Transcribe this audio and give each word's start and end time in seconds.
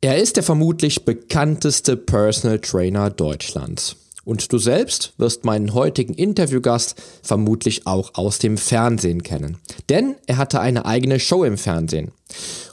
Er 0.00 0.16
ist 0.16 0.36
der 0.36 0.44
vermutlich 0.44 1.04
bekannteste 1.04 1.96
Personal 1.96 2.60
Trainer 2.60 3.10
Deutschlands. 3.10 3.96
Und 4.24 4.52
du 4.52 4.58
selbst 4.58 5.12
wirst 5.16 5.44
meinen 5.44 5.74
heutigen 5.74 6.14
Interviewgast 6.14 7.02
vermutlich 7.20 7.84
auch 7.88 8.12
aus 8.14 8.38
dem 8.38 8.58
Fernsehen 8.58 9.24
kennen. 9.24 9.58
Denn 9.88 10.14
er 10.26 10.36
hatte 10.36 10.60
eine 10.60 10.86
eigene 10.86 11.18
Show 11.18 11.42
im 11.42 11.58
Fernsehen. 11.58 12.12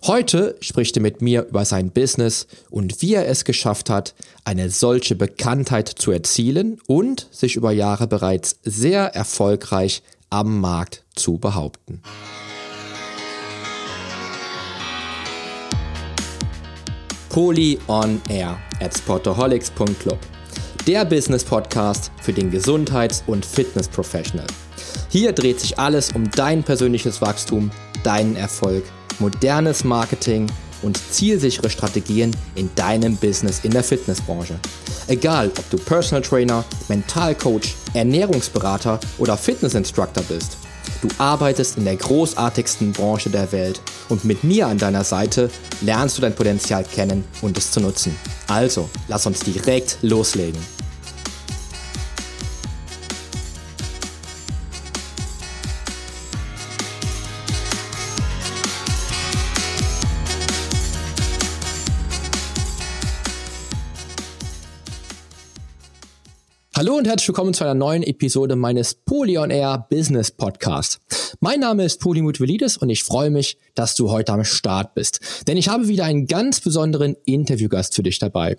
Heute 0.06 0.56
spricht 0.60 0.98
er 0.98 1.02
mit 1.02 1.24
mir 1.24 1.48
über 1.48 1.66
sein 1.66 1.90
Business 1.90 2.46
und 2.70 3.02
wie 3.02 3.16
er 3.16 3.28
es 3.28 3.44
geschafft 3.44 3.90
hat, 3.90 4.14
eine 4.44 4.70
solche 4.70 5.16
Bekanntheit 5.16 5.90
zu 5.90 6.12
erzielen 6.12 6.80
und 6.86 7.28
sich 7.32 7.56
über 7.56 7.72
Jahre 7.72 8.06
bereits 8.06 8.58
sehr 8.64 9.16
erfolgreich 9.16 10.04
am 10.30 10.60
Markt 10.60 11.04
zu 11.16 11.40
behaupten. 11.40 12.04
Poly 17.36 17.78
on 17.88 18.22
Air 18.30 18.58
at 18.80 18.98
sportaholics.club. 18.98 20.18
Der 20.88 21.04
Business 21.04 21.44
Podcast 21.44 22.10
für 22.22 22.32
den 22.32 22.50
Gesundheits- 22.50 23.26
und 23.28 23.46
Fitness-Professional. 23.46 24.48
Hier 25.10 25.34
dreht 25.34 25.60
sich 25.60 25.78
alles 25.78 26.14
um 26.14 26.32
dein 26.32 26.64
persönliches 26.64 27.22
Wachstum, 27.22 27.72
deinen 28.06 28.38
Erfolg, 28.38 28.86
modernes 29.20 29.84
Marketing 29.84 30.50
und 30.82 30.98
zielsichere 31.12 31.70
Strategien 31.70 32.34
in 32.56 32.74
deinem 32.76 33.18
Business 33.18 33.66
in 33.66 33.72
der 33.72 33.84
Fitnessbranche. 33.84 34.58
Egal, 35.08 35.52
ob 35.60 35.70
du 35.70 35.78
Personal 35.78 36.22
Trainer, 36.22 36.64
Mentalcoach, 36.88 37.76
Ernährungsberater 37.94 38.98
oder 39.18 39.36
Fitnessinstructor 39.36 40.24
bist. 40.30 40.56
Du 41.06 41.12
arbeitest 41.20 41.78
in 41.78 41.86
der 41.86 41.98
großartigsten 41.98 42.92
Branche 42.92 43.30
der 43.30 43.52
Welt 43.52 43.80
und 44.10 44.26
mit 44.26 44.44
mir 44.44 44.66
an 44.66 44.80
deiner 44.80 45.04
Seite 45.04 45.52
lernst 45.82 46.18
du 46.18 46.24
dein 46.24 46.34
Potenzial 46.34 46.84
kennen 46.84 47.24
und 47.44 47.60
es 47.60 47.70
zu 47.70 47.80
nutzen. 47.80 48.16
Also, 48.48 48.90
lass 49.08 49.28
uns 49.28 49.42
direkt 49.42 50.00
loslegen. 50.02 50.60
Hallo 66.96 67.02
und 67.02 67.10
herzlich 67.10 67.28
willkommen 67.28 67.54
zu 67.54 67.66
einer 67.66 67.74
neuen 67.74 68.04
Episode 68.04 68.56
meines 68.56 68.94
Poly 68.94 69.38
on 69.38 69.52
Air 69.52 69.86
Business 69.90 70.32
Podcast. 70.32 71.02
Mein 71.42 71.60
Name 71.60 71.84
ist 71.84 72.00
Poli 72.00 72.22
Mutvelidis 72.22 72.78
und 72.78 72.90
ich 72.90 73.04
freue 73.04 73.30
mich, 73.30 73.58
dass 73.74 73.96
du 73.96 74.12
heute 74.12 74.32
am 74.32 74.46
Start 74.46 74.94
bist. 74.94 75.20
Denn 75.46 75.58
ich 75.58 75.68
habe 75.68 75.90
wieder 75.90 76.06
einen 76.06 76.26
ganz 76.26 76.62
besonderen 76.62 77.18
Interviewgast 77.26 77.96
für 77.96 78.04
dich 78.04 78.18
dabei. 78.20 78.56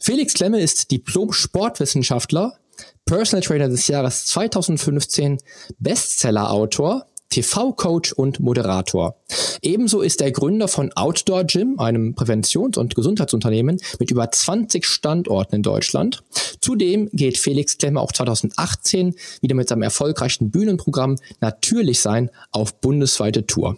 Felix 0.00 0.34
Klemme 0.34 0.60
ist 0.60 0.92
Diplom-Sportwissenschaftler, 0.92 2.56
Personal 3.04 3.42
Trainer 3.42 3.68
des 3.68 3.88
Jahres 3.88 4.26
2015, 4.26 5.38
Bestseller-Autor, 5.80 7.08
TV-Coach 7.32 8.12
und 8.12 8.40
Moderator. 8.40 9.16
Ebenso 9.62 10.00
ist 10.02 10.20
er 10.20 10.30
Gründer 10.30 10.68
von 10.68 10.92
Outdoor 10.92 11.44
Gym, 11.44 11.78
einem 11.78 12.14
Präventions- 12.14 12.78
und 12.78 12.94
Gesundheitsunternehmen 12.94 13.80
mit 13.98 14.10
über 14.10 14.30
20 14.30 14.84
Standorten 14.84 15.56
in 15.56 15.62
Deutschland. 15.62 16.22
Zudem 16.60 17.08
geht 17.12 17.38
Felix 17.38 17.78
Klemme 17.78 18.00
auch 18.00 18.12
2018 18.12 19.14
wieder 19.40 19.54
mit 19.54 19.68
seinem 19.68 19.82
erfolgreichen 19.82 20.50
Bühnenprogramm 20.50 21.16
Natürlich 21.40 22.00
sein 22.00 22.30
auf 22.50 22.80
bundesweite 22.80 23.46
Tour. 23.46 23.76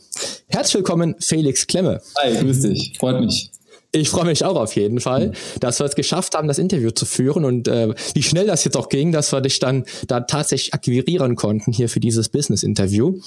Herzlich 0.49 0.75
willkommen, 0.77 1.15
Felix 1.21 1.67
Klemme. 1.67 2.01
Hi, 2.19 2.37
grüß 2.37 2.61
dich. 2.61 2.95
Freut 2.99 3.21
mich. 3.21 3.51
Ich 3.93 4.11
freue 4.11 4.25
mich 4.25 4.45
auch 4.45 4.57
auf 4.57 4.75
jeden 4.75 4.99
Fall, 4.99 5.33
dass 5.61 5.79
wir 5.79 5.87
es 5.87 5.95
geschafft 5.95 6.35
haben, 6.35 6.49
das 6.49 6.59
Interview 6.59 6.91
zu 6.91 7.07
führen 7.07 7.45
und 7.45 7.69
äh, 7.69 7.95
wie 8.15 8.25
schnell 8.25 8.47
das 8.47 8.65
jetzt 8.65 8.77
auch 8.77 8.89
ging, 8.89 9.13
dass 9.13 9.33
wir 9.33 9.41
dich 9.41 9.61
dann 9.61 9.85
da 10.09 10.21
tatsächlich 10.21 10.75
akquirieren 10.75 11.37
konnten 11.37 11.73
hier 11.73 11.89
für 11.89 12.01
dieses 12.01 12.29
Business-Interview. 12.29 13.21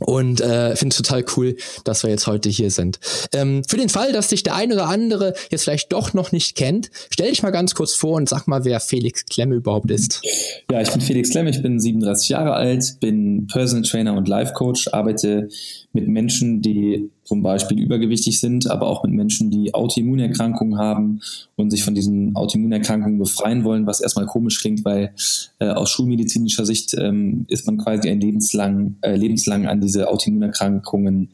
Und 0.00 0.40
äh, 0.40 0.76
finde 0.76 0.92
es 0.92 0.96
total 0.98 1.24
cool, 1.36 1.56
dass 1.84 2.02
wir 2.02 2.10
jetzt 2.10 2.26
heute 2.26 2.48
hier 2.48 2.70
sind. 2.70 2.98
Ähm, 3.32 3.64
für 3.64 3.76
den 3.76 3.88
Fall, 3.88 4.12
dass 4.12 4.28
dich 4.28 4.42
der 4.42 4.54
ein 4.54 4.72
oder 4.72 4.88
andere 4.88 5.34
jetzt 5.50 5.64
vielleicht 5.64 5.92
doch 5.92 6.12
noch 6.12 6.32
nicht 6.32 6.54
kennt, 6.54 6.90
stell 7.10 7.30
dich 7.30 7.42
mal 7.42 7.50
ganz 7.50 7.74
kurz 7.74 7.94
vor 7.94 8.16
und 8.16 8.28
sag 8.28 8.46
mal, 8.46 8.64
wer 8.64 8.80
Felix 8.80 9.24
Klemme 9.24 9.54
überhaupt 9.54 9.90
ist. 9.90 10.22
Ja, 10.70 10.82
ich 10.82 10.90
bin 10.90 11.00
Felix 11.00 11.30
Klemme, 11.30 11.50
ich 11.50 11.62
bin 11.62 11.80
37 11.80 12.28
Jahre 12.28 12.52
alt, 12.52 12.98
bin 13.00 13.46
Personal 13.46 13.88
Trainer 13.88 14.14
und 14.14 14.28
Life 14.28 14.52
Coach, 14.52 14.88
arbeite 14.88 15.48
mit 15.92 16.08
Menschen, 16.08 16.60
die 16.60 17.10
zum 17.26 17.42
Beispiel 17.42 17.80
übergewichtig 17.80 18.40
sind, 18.40 18.70
aber 18.70 18.86
auch 18.86 19.02
mit 19.02 19.12
Menschen, 19.12 19.50
die 19.50 19.74
Autoimmunerkrankungen 19.74 20.78
haben 20.78 21.20
und 21.56 21.70
sich 21.70 21.82
von 21.82 21.94
diesen 21.94 22.36
Autoimmunerkrankungen 22.36 23.18
befreien 23.18 23.64
wollen, 23.64 23.86
was 23.86 24.00
erstmal 24.00 24.26
komisch 24.26 24.60
klingt, 24.60 24.84
weil 24.84 25.12
äh, 25.58 25.68
aus 25.68 25.90
schulmedizinischer 25.90 26.64
Sicht 26.64 26.94
ähm, 26.98 27.44
ist 27.48 27.66
man 27.66 27.78
quasi 27.78 28.08
ein 28.08 28.20
lebenslang, 28.20 28.96
äh, 29.02 29.16
lebenslang 29.16 29.66
an 29.66 29.80
diese 29.80 30.08
Autoimmunerkrankungen 30.08 31.30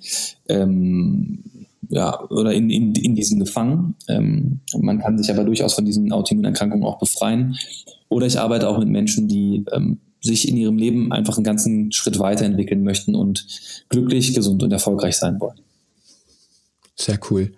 ähm, 0.48 1.44
ja, 1.90 2.18
oder 2.30 2.54
in, 2.54 2.70
in, 2.70 2.94
in 2.94 3.14
diesen 3.14 3.38
gefangen. 3.38 3.94
Ähm, 4.08 4.60
man 4.74 4.98
kann 4.98 5.18
sich 5.18 5.30
aber 5.30 5.44
durchaus 5.44 5.74
von 5.74 5.84
diesen 5.84 6.10
Autoimmunerkrankungen 6.10 6.86
auch 6.86 6.98
befreien. 6.98 7.56
Oder 8.08 8.26
ich 8.26 8.38
arbeite 8.38 8.68
auch 8.68 8.78
mit 8.78 8.88
Menschen, 8.88 9.28
die 9.28 9.64
ähm, 9.72 9.98
sich 10.22 10.48
in 10.48 10.56
ihrem 10.56 10.78
Leben 10.78 11.12
einfach 11.12 11.36
einen 11.36 11.44
ganzen 11.44 11.92
Schritt 11.92 12.18
weiterentwickeln 12.18 12.82
möchten 12.82 13.14
und 13.14 13.46
glücklich, 13.88 14.34
gesund 14.34 14.62
und 14.62 14.72
erfolgreich 14.72 15.16
sein 15.16 15.38
wollen. 15.40 15.58
Sehr 17.04 17.18
cool. 17.30 17.52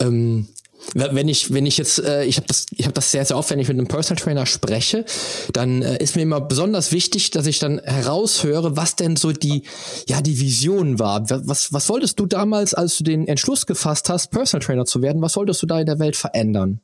Ähm, 0.00 0.48
wenn 0.94 1.28
ich, 1.28 1.52
wenn 1.52 1.66
ich 1.66 1.78
jetzt, 1.78 2.02
äh, 2.02 2.24
ich 2.24 2.36
habe 2.36 2.46
das, 2.46 2.66
ich 2.70 2.84
habe 2.84 2.94
das 2.94 3.12
sehr, 3.12 3.24
sehr 3.24 3.36
oft, 3.36 3.50
wenn 3.50 3.60
ich 3.60 3.68
mit 3.68 3.78
einem 3.78 3.86
Personal 3.86 4.20
Trainer 4.20 4.46
spreche, 4.46 5.04
dann 5.52 5.82
äh, 5.82 6.02
ist 6.02 6.16
mir 6.16 6.22
immer 6.22 6.40
besonders 6.40 6.90
wichtig, 6.90 7.30
dass 7.30 7.46
ich 7.46 7.58
dann 7.58 7.80
heraushöre, 7.84 8.76
was 8.76 8.96
denn 8.96 9.16
so 9.16 9.32
die, 9.32 9.62
ja, 10.08 10.20
die 10.20 10.40
Vision 10.40 10.98
war. 10.98 11.28
Was, 11.28 11.72
was 11.72 11.88
wolltest 11.88 12.18
du 12.18 12.26
damals, 12.26 12.74
als 12.74 12.96
du 12.98 13.04
den 13.04 13.28
Entschluss 13.28 13.66
gefasst 13.66 14.08
hast, 14.08 14.30
Personal 14.30 14.64
Trainer 14.64 14.86
zu 14.86 15.02
werden, 15.02 15.22
was 15.22 15.36
wolltest 15.36 15.62
du 15.62 15.66
da 15.66 15.78
in 15.78 15.86
der 15.86 15.98
Welt 15.98 16.16
verändern? 16.16 16.80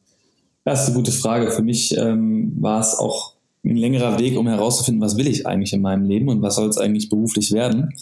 Das 0.64 0.82
ist 0.82 0.88
eine 0.88 0.96
gute 0.96 1.12
Frage. 1.12 1.50
Für 1.50 1.62
mich 1.62 1.96
ähm, 1.96 2.52
war 2.60 2.80
es 2.80 2.94
auch 2.94 3.34
ein 3.64 3.76
längerer 3.76 4.18
Weg, 4.18 4.36
um 4.36 4.46
herauszufinden, 4.46 5.00
was 5.00 5.16
will 5.16 5.26
ich 5.26 5.46
eigentlich 5.46 5.72
in 5.72 5.80
meinem 5.80 6.04
Leben 6.04 6.28
und 6.28 6.42
was 6.42 6.56
soll 6.56 6.68
es 6.68 6.78
eigentlich 6.78 7.08
beruflich 7.08 7.52
werden. 7.52 7.92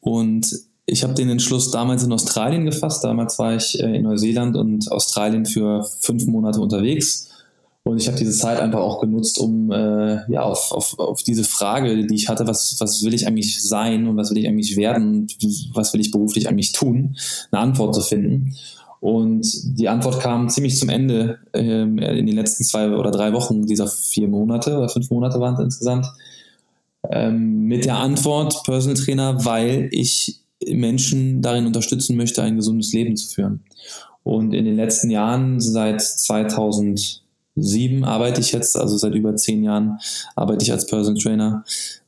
Und 0.00 0.46
ich 0.86 1.02
habe 1.02 1.14
den 1.14 1.30
Entschluss 1.30 1.70
damals 1.70 2.02
in 2.02 2.12
Australien 2.12 2.64
gefasst. 2.64 3.04
Damals 3.04 3.38
war 3.38 3.56
ich 3.56 3.80
äh, 3.80 3.96
in 3.96 4.02
Neuseeland 4.02 4.56
und 4.56 4.90
Australien 4.92 5.46
für 5.46 5.84
fünf 6.00 6.26
Monate 6.26 6.60
unterwegs. 6.60 7.30
Und 7.84 8.00
ich 8.00 8.06
habe 8.06 8.18
diese 8.18 8.32
Zeit 8.32 8.60
einfach 8.60 8.80
auch 8.80 9.00
genutzt, 9.00 9.38
um 9.38 9.70
äh, 9.70 10.30
ja 10.32 10.42
auf, 10.42 10.72
auf, 10.72 10.98
auf 10.98 11.22
diese 11.22 11.44
Frage, 11.44 12.06
die 12.06 12.14
ich 12.14 12.28
hatte, 12.28 12.46
was, 12.46 12.76
was 12.80 13.04
will 13.04 13.12
ich 13.12 13.26
eigentlich 13.26 13.62
sein 13.62 14.06
und 14.06 14.16
was 14.16 14.30
will 14.30 14.38
ich 14.38 14.48
eigentlich 14.48 14.76
werden 14.76 15.20
und 15.20 15.36
was 15.74 15.92
will 15.92 16.00
ich 16.00 16.10
beruflich 16.10 16.48
eigentlich 16.48 16.72
tun, 16.72 17.16
eine 17.50 17.60
Antwort 17.60 17.94
zu 17.94 18.00
finden. 18.00 18.54
Und 19.00 19.46
die 19.78 19.90
Antwort 19.90 20.20
kam 20.20 20.48
ziemlich 20.48 20.78
zum 20.78 20.88
Ende 20.88 21.40
ähm, 21.52 21.98
in 21.98 22.26
den 22.26 22.36
letzten 22.36 22.64
zwei 22.64 22.88
oder 22.90 23.10
drei 23.10 23.34
Wochen 23.34 23.66
dieser 23.66 23.86
vier 23.86 24.28
Monate 24.28 24.78
oder 24.78 24.88
fünf 24.88 25.10
Monate 25.10 25.38
waren 25.40 25.54
es 25.54 25.60
insgesamt. 25.60 26.06
Ähm, 27.10 27.64
mit 27.64 27.84
der 27.84 27.96
Antwort 27.96 28.62
Personal 28.64 28.96
Trainer, 28.96 29.44
weil 29.44 29.90
ich 29.92 30.40
Menschen 30.72 31.42
darin 31.42 31.66
unterstützen 31.66 32.16
möchte, 32.16 32.42
ein 32.42 32.56
gesundes 32.56 32.92
Leben 32.92 33.16
zu 33.16 33.28
führen. 33.28 33.60
Und 34.22 34.54
in 34.54 34.64
den 34.64 34.76
letzten 34.76 35.10
Jahren, 35.10 35.60
seit 35.60 36.00
2007 36.00 38.04
arbeite 38.04 38.40
ich 38.40 38.52
jetzt, 38.52 38.76
also 38.76 38.96
seit 38.96 39.14
über 39.14 39.36
zehn 39.36 39.62
Jahren 39.62 39.98
arbeite 40.34 40.64
ich 40.64 40.72
als 40.72 40.86
Personal 40.86 41.20
Trainer, 41.20 41.64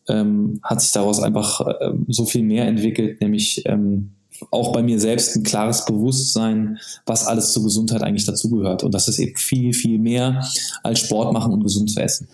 ähm, 0.08 0.60
hat 0.62 0.80
sich 0.80 0.92
daraus 0.92 1.20
einfach 1.20 1.60
äh, 1.60 1.92
so 2.08 2.24
viel 2.24 2.42
mehr 2.42 2.66
entwickelt, 2.66 3.20
nämlich 3.20 3.62
ähm, 3.66 4.12
auch 4.50 4.72
bei 4.72 4.82
mir 4.82 5.00
selbst 5.00 5.36
ein 5.36 5.42
klares 5.42 5.84
Bewusstsein, 5.84 6.78
was 7.06 7.26
alles 7.26 7.52
zur 7.52 7.64
Gesundheit 7.64 8.02
eigentlich 8.02 8.26
dazugehört. 8.26 8.84
Und 8.84 8.92
das 8.92 9.08
ist 9.08 9.18
eben 9.18 9.36
viel, 9.36 9.72
viel 9.72 9.98
mehr 9.98 10.44
als 10.82 11.00
Sport 11.00 11.32
machen 11.32 11.52
und 11.52 11.62
gesund 11.62 11.90
zu 11.90 12.00
essen. 12.00 12.28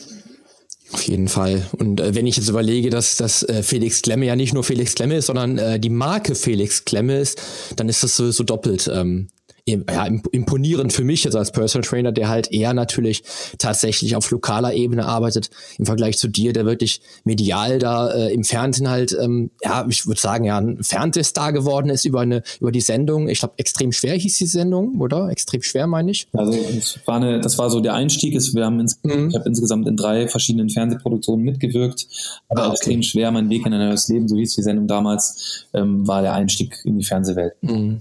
Auf 0.92 1.02
jeden 1.04 1.28
Fall. 1.28 1.66
Und 1.78 2.00
äh, 2.00 2.14
wenn 2.14 2.26
ich 2.26 2.36
jetzt 2.36 2.48
überlege, 2.48 2.90
dass, 2.90 3.16
dass 3.16 3.42
äh, 3.44 3.62
Felix 3.62 4.02
Klemme 4.02 4.26
ja 4.26 4.36
nicht 4.36 4.52
nur 4.52 4.62
Felix 4.62 4.94
Klemme 4.94 5.16
ist, 5.16 5.26
sondern 5.26 5.56
äh, 5.56 5.80
die 5.80 5.88
Marke 5.88 6.34
Felix 6.34 6.84
Klemme 6.84 7.18
ist, 7.18 7.40
dann 7.76 7.88
ist 7.88 8.02
das 8.02 8.16
sowieso 8.16 8.44
doppelt 8.44 8.90
ähm, 8.92 9.28
ja, 9.64 10.06
imponierend 10.32 10.92
für 10.92 11.04
mich 11.04 11.22
jetzt 11.22 11.36
als 11.36 11.52
Personal 11.52 11.86
Trainer, 11.86 12.10
der 12.10 12.28
halt 12.28 12.50
eher 12.50 12.74
natürlich 12.74 13.22
tatsächlich 13.58 14.16
auf 14.16 14.28
lokaler 14.30 14.74
Ebene 14.74 15.06
arbeitet, 15.06 15.50
im 15.78 15.86
Vergleich 15.86 16.18
zu 16.18 16.26
dir, 16.26 16.52
der 16.52 16.66
wirklich 16.66 17.00
medial 17.22 17.78
da 17.78 18.10
äh, 18.10 18.32
im 18.32 18.42
Fernsehen 18.42 18.88
halt, 18.88 19.16
ähm, 19.20 19.50
ja, 19.62 19.86
ich 19.88 20.06
würde 20.06 20.20
sagen, 20.20 20.44
ja, 20.44 20.58
ein 20.58 20.82
Fernsehstar 20.82 21.52
geworden 21.52 21.90
ist 21.90 22.04
über 22.04 22.22
eine, 22.22 22.42
über 22.60 22.72
die 22.72 22.80
Sendung. 22.80 23.28
Ich 23.28 23.38
glaube, 23.38 23.54
extrem 23.56 23.92
schwer 23.92 24.14
hieß 24.14 24.36
die 24.38 24.46
Sendung, 24.46 25.00
oder? 25.00 25.28
Extrem 25.28 25.62
schwer, 25.62 25.86
meine 25.86 26.10
ich. 26.10 26.26
Also 26.32 26.52
das 26.52 26.98
war, 27.06 27.16
eine, 27.16 27.40
das 27.40 27.56
war 27.56 27.70
so 27.70 27.78
der 27.78 27.94
Einstieg. 27.94 28.32
Wir 28.32 28.64
haben 28.64 28.80
ins, 28.80 28.98
mhm. 29.04 29.28
ich 29.28 29.36
habe 29.36 29.48
insgesamt 29.48 29.86
in 29.86 29.96
drei 29.96 30.26
verschiedenen 30.26 30.70
Fernsehproduktionen 30.70 31.44
mitgewirkt, 31.44 32.08
aber 32.48 32.62
ah, 32.62 32.66
okay. 32.66 32.74
extrem 32.74 33.02
schwer, 33.02 33.30
mein 33.30 33.48
Weg 33.48 33.64
in 33.64 33.72
ein 33.72 33.88
neues 33.88 34.08
Leben, 34.08 34.26
so 34.26 34.36
hieß 34.36 34.56
die 34.56 34.62
Sendung 34.62 34.88
damals, 34.88 35.66
ähm, 35.72 36.06
war 36.08 36.22
der 36.22 36.32
Einstieg 36.32 36.80
in 36.84 36.98
die 36.98 37.04
Fernsehwelt. 37.04 37.54
Mhm. 37.60 38.00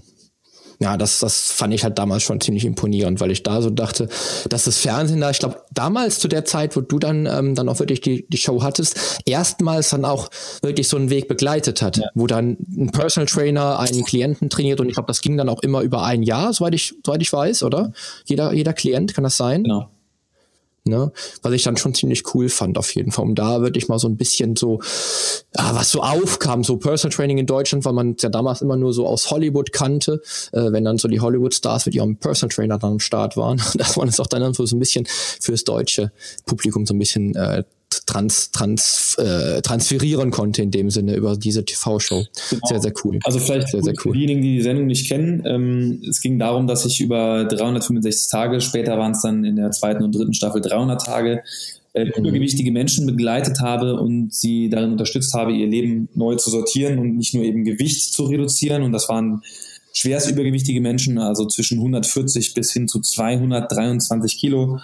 Ja, 0.82 0.96
das, 0.96 1.20
das 1.20 1.52
fand 1.52 1.72
ich 1.72 1.84
halt 1.84 1.98
damals 1.98 2.22
schon 2.22 2.40
ziemlich 2.40 2.64
imponierend, 2.64 3.20
weil 3.20 3.30
ich 3.30 3.42
da 3.42 3.62
so 3.62 3.70
dachte, 3.70 4.08
dass 4.48 4.64
das 4.64 4.78
Fernsehen 4.78 5.20
da, 5.20 5.30
ich 5.30 5.38
glaube, 5.38 5.62
damals 5.72 6.18
zu 6.18 6.28
der 6.28 6.44
Zeit, 6.44 6.76
wo 6.76 6.80
du 6.80 6.98
dann, 6.98 7.26
ähm, 7.26 7.54
dann 7.54 7.68
auch 7.68 7.78
wirklich 7.78 8.00
die, 8.00 8.26
die 8.28 8.36
Show 8.36 8.62
hattest, 8.62 9.20
erstmals 9.24 9.90
dann 9.90 10.04
auch 10.04 10.28
wirklich 10.62 10.88
so 10.88 10.96
einen 10.96 11.10
Weg 11.10 11.28
begleitet 11.28 11.82
hat, 11.82 11.98
ja. 11.98 12.04
wo 12.14 12.26
dann 12.26 12.56
ein 12.76 12.90
Personal 12.90 13.26
Trainer 13.26 13.78
einen 13.78 14.04
Klienten 14.04 14.50
trainiert 14.50 14.80
und 14.80 14.88
ich 14.88 14.94
glaube, 14.94 15.06
das 15.06 15.20
ging 15.20 15.36
dann 15.36 15.48
auch 15.48 15.62
immer 15.62 15.82
über 15.82 16.02
ein 16.02 16.22
Jahr, 16.22 16.52
soweit 16.52 16.74
ich, 16.74 16.94
soweit 17.04 17.22
ich 17.22 17.32
weiß, 17.32 17.62
oder? 17.62 17.92
Jeder, 18.24 18.52
jeder 18.52 18.72
Klient, 18.72 19.14
kann 19.14 19.24
das 19.24 19.36
sein? 19.36 19.62
Genau. 19.62 19.88
Ne? 20.84 21.12
Was 21.42 21.52
ich 21.52 21.62
dann 21.62 21.76
schon 21.76 21.94
ziemlich 21.94 22.34
cool 22.34 22.48
fand, 22.48 22.76
auf 22.76 22.92
jeden 22.94 23.12
Fall. 23.12 23.24
Und 23.24 23.36
da 23.36 23.60
würde 23.60 23.78
ich 23.78 23.86
mal 23.86 24.00
so 24.00 24.08
ein 24.08 24.16
bisschen 24.16 24.56
so, 24.56 24.80
ah, 25.54 25.76
was 25.76 25.90
so 25.90 26.02
aufkam, 26.02 26.64
so 26.64 26.76
Personal 26.76 27.14
Training 27.14 27.38
in 27.38 27.46
Deutschland, 27.46 27.84
weil 27.84 27.92
man 27.92 28.16
ja 28.18 28.28
damals 28.28 28.62
immer 28.62 28.76
nur 28.76 28.92
so 28.92 29.06
aus 29.06 29.30
Hollywood 29.30 29.72
kannte, 29.72 30.20
äh, 30.50 30.72
wenn 30.72 30.84
dann 30.84 30.98
so 30.98 31.06
die 31.06 31.20
Hollywood-Stars 31.20 31.86
mit 31.86 31.94
ihrem 31.94 32.16
Personal 32.16 32.52
Trainer 32.52 32.78
dann 32.78 32.92
am 32.92 33.00
Start 33.00 33.36
waren, 33.36 33.62
dass 33.74 33.96
man 33.96 34.08
es 34.08 34.18
auch 34.18 34.26
dann 34.26 34.52
so 34.54 34.64
ein 34.64 34.78
bisschen 34.80 35.06
fürs 35.06 35.62
deutsche 35.62 36.10
Publikum 36.46 36.84
so 36.84 36.94
ein 36.94 36.98
bisschen 36.98 37.36
äh, 37.36 37.62
trans, 38.06 38.50
trans, 38.50 39.16
äh, 39.18 39.62
transferieren 39.62 40.30
konnte 40.30 40.62
in 40.62 40.70
dem 40.70 40.90
Sinne 40.90 41.14
über 41.14 41.36
diese 41.36 41.64
TV-Show. 41.64 42.24
Genau. 42.50 42.66
Sehr, 42.66 42.80
sehr 42.80 42.92
cool. 43.04 43.18
Also 43.24 43.38
vielleicht 43.38 43.68
sehr, 43.68 43.82
sehr 43.82 43.94
cool. 44.04 44.14
diejenigen, 44.14 44.42
die 44.42 44.56
die 44.56 44.62
Sendung 44.62 44.86
nicht 44.86 45.08
kennen, 45.08 45.42
ähm, 45.46 46.02
es 46.08 46.20
ging 46.20 46.38
darum, 46.38 46.66
dass 46.66 46.84
ich 46.84 47.00
über 47.00 47.44
365 47.44 48.30
Tage, 48.30 48.60
später 48.60 48.98
waren 48.98 49.12
es 49.12 49.22
dann 49.22 49.44
in 49.44 49.56
der 49.56 49.70
zweiten 49.70 50.02
und 50.02 50.14
dritten 50.14 50.34
Staffel 50.34 50.60
300 50.60 51.04
Tage, 51.04 51.42
äh, 51.94 52.06
mhm. 52.06 52.12
übergewichtige 52.16 52.72
Menschen 52.72 53.06
begleitet 53.06 53.60
habe 53.60 54.00
und 54.00 54.32
sie 54.32 54.70
darin 54.70 54.92
unterstützt 54.92 55.34
habe, 55.34 55.52
ihr 55.52 55.66
Leben 55.66 56.08
neu 56.14 56.36
zu 56.36 56.50
sortieren 56.50 56.98
und 56.98 57.16
nicht 57.16 57.34
nur 57.34 57.44
eben 57.44 57.64
Gewicht 57.64 58.12
zu 58.14 58.24
reduzieren. 58.24 58.82
Und 58.82 58.92
das 58.92 59.08
waren 59.08 59.42
schwerst 59.92 60.30
übergewichtige 60.30 60.80
Menschen, 60.80 61.18
also 61.18 61.46
zwischen 61.46 61.78
140 61.78 62.54
bis 62.54 62.72
hin 62.72 62.88
zu 62.88 63.00
223 63.00 64.38
Kilo 64.38 64.78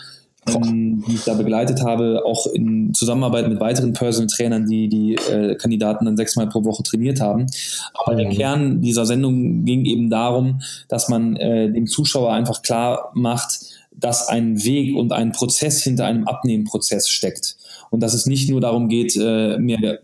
ähm, 0.54 1.04
die 1.06 1.14
ich 1.14 1.24
da 1.24 1.34
begleitet 1.34 1.82
habe, 1.82 2.22
auch 2.24 2.46
in 2.46 2.92
Zusammenarbeit 2.94 3.48
mit 3.48 3.60
weiteren 3.60 3.92
Personal 3.92 4.28
Trainern, 4.28 4.66
die 4.66 4.88
die 4.88 5.14
äh, 5.14 5.54
Kandidaten 5.56 6.04
dann 6.04 6.16
sechsmal 6.16 6.48
pro 6.48 6.64
Woche 6.64 6.82
trainiert 6.82 7.20
haben. 7.20 7.46
Aber 7.94 8.12
mhm. 8.14 8.18
der 8.18 8.28
Kern 8.30 8.80
dieser 8.80 9.06
Sendung 9.06 9.64
ging 9.64 9.84
eben 9.84 10.10
darum, 10.10 10.60
dass 10.88 11.08
man 11.08 11.36
äh, 11.36 11.70
dem 11.70 11.86
Zuschauer 11.86 12.32
einfach 12.32 12.62
klar 12.62 13.10
macht, 13.14 13.60
dass 13.92 14.28
ein 14.28 14.62
Weg 14.64 14.96
und 14.96 15.12
ein 15.12 15.32
Prozess 15.32 15.82
hinter 15.82 16.06
einem 16.06 16.26
Abnehmprozess 16.26 17.08
steckt. 17.08 17.56
Und 17.90 18.00
dass 18.00 18.14
es 18.14 18.26
nicht 18.26 18.48
nur 18.50 18.60
darum 18.60 18.88
geht, 18.88 19.16
äh, 19.16 19.58
mehr 19.58 20.00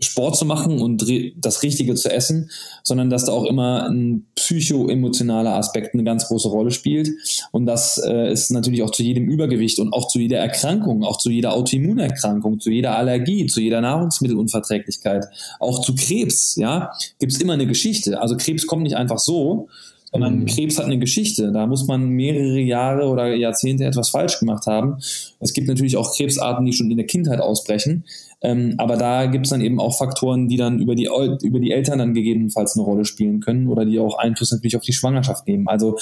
Sport 0.00 0.36
zu 0.36 0.44
machen 0.44 0.80
und 0.80 1.06
das 1.36 1.62
Richtige 1.62 1.94
zu 1.94 2.10
essen, 2.10 2.50
sondern 2.82 3.08
dass 3.08 3.24
da 3.24 3.32
auch 3.32 3.44
immer 3.44 3.88
ein 3.88 4.26
psycho-emotionaler 4.34 5.54
Aspekt 5.56 5.94
eine 5.94 6.04
ganz 6.04 6.28
große 6.28 6.48
Rolle 6.48 6.70
spielt. 6.70 7.10
Und 7.50 7.66
das 7.66 7.98
äh, 7.98 8.30
ist 8.30 8.50
natürlich 8.50 8.82
auch 8.82 8.90
zu 8.90 9.02
jedem 9.02 9.24
Übergewicht 9.24 9.78
und 9.78 9.92
auch 9.92 10.08
zu 10.08 10.18
jeder 10.18 10.38
Erkrankung, 10.38 11.02
auch 11.02 11.16
zu 11.16 11.30
jeder 11.30 11.54
Autoimmunerkrankung, 11.54 12.60
zu 12.60 12.70
jeder 12.70 12.96
Allergie, 12.96 13.46
zu 13.46 13.60
jeder 13.60 13.80
Nahrungsmittelunverträglichkeit, 13.80 15.26
auch 15.60 15.80
zu 15.80 15.94
Krebs, 15.94 16.56
ja, 16.56 16.92
gibt's 17.18 17.40
immer 17.40 17.54
eine 17.54 17.66
Geschichte. 17.66 18.20
Also 18.20 18.36
Krebs 18.36 18.66
kommt 18.66 18.82
nicht 18.82 18.96
einfach 18.96 19.18
so, 19.18 19.68
sondern 20.12 20.40
mhm. 20.40 20.46
Krebs 20.46 20.78
hat 20.78 20.86
eine 20.86 20.98
Geschichte. 20.98 21.52
Da 21.52 21.66
muss 21.66 21.86
man 21.86 22.08
mehrere 22.08 22.60
Jahre 22.60 23.08
oder 23.08 23.34
Jahrzehnte 23.34 23.84
etwas 23.84 24.10
falsch 24.10 24.38
gemacht 24.38 24.66
haben. 24.66 24.98
Es 25.40 25.52
gibt 25.52 25.68
natürlich 25.68 25.96
auch 25.96 26.14
Krebsarten, 26.16 26.64
die 26.64 26.72
schon 26.72 26.90
in 26.90 26.96
der 26.96 27.06
Kindheit 27.06 27.40
ausbrechen. 27.40 28.04
Ähm, 28.42 28.74
aber 28.78 28.96
da 28.96 29.26
gibt 29.26 29.46
es 29.46 29.50
dann 29.50 29.60
eben 29.60 29.80
auch 29.80 29.96
Faktoren, 29.96 30.48
die 30.48 30.56
dann 30.56 30.78
über 30.78 30.94
die, 30.94 31.08
über 31.42 31.58
die 31.58 31.72
Eltern 31.72 31.98
dann 31.98 32.14
gegebenenfalls 32.14 32.76
eine 32.76 32.84
Rolle 32.84 33.04
spielen 33.04 33.40
können 33.40 33.68
oder 33.68 33.84
die 33.84 33.98
auch 33.98 34.18
Einfluss 34.18 34.52
natürlich 34.52 34.76
auf 34.76 34.82
die 34.82 34.92
Schwangerschaft 34.92 35.46
nehmen. 35.46 35.68
Also 35.68 35.96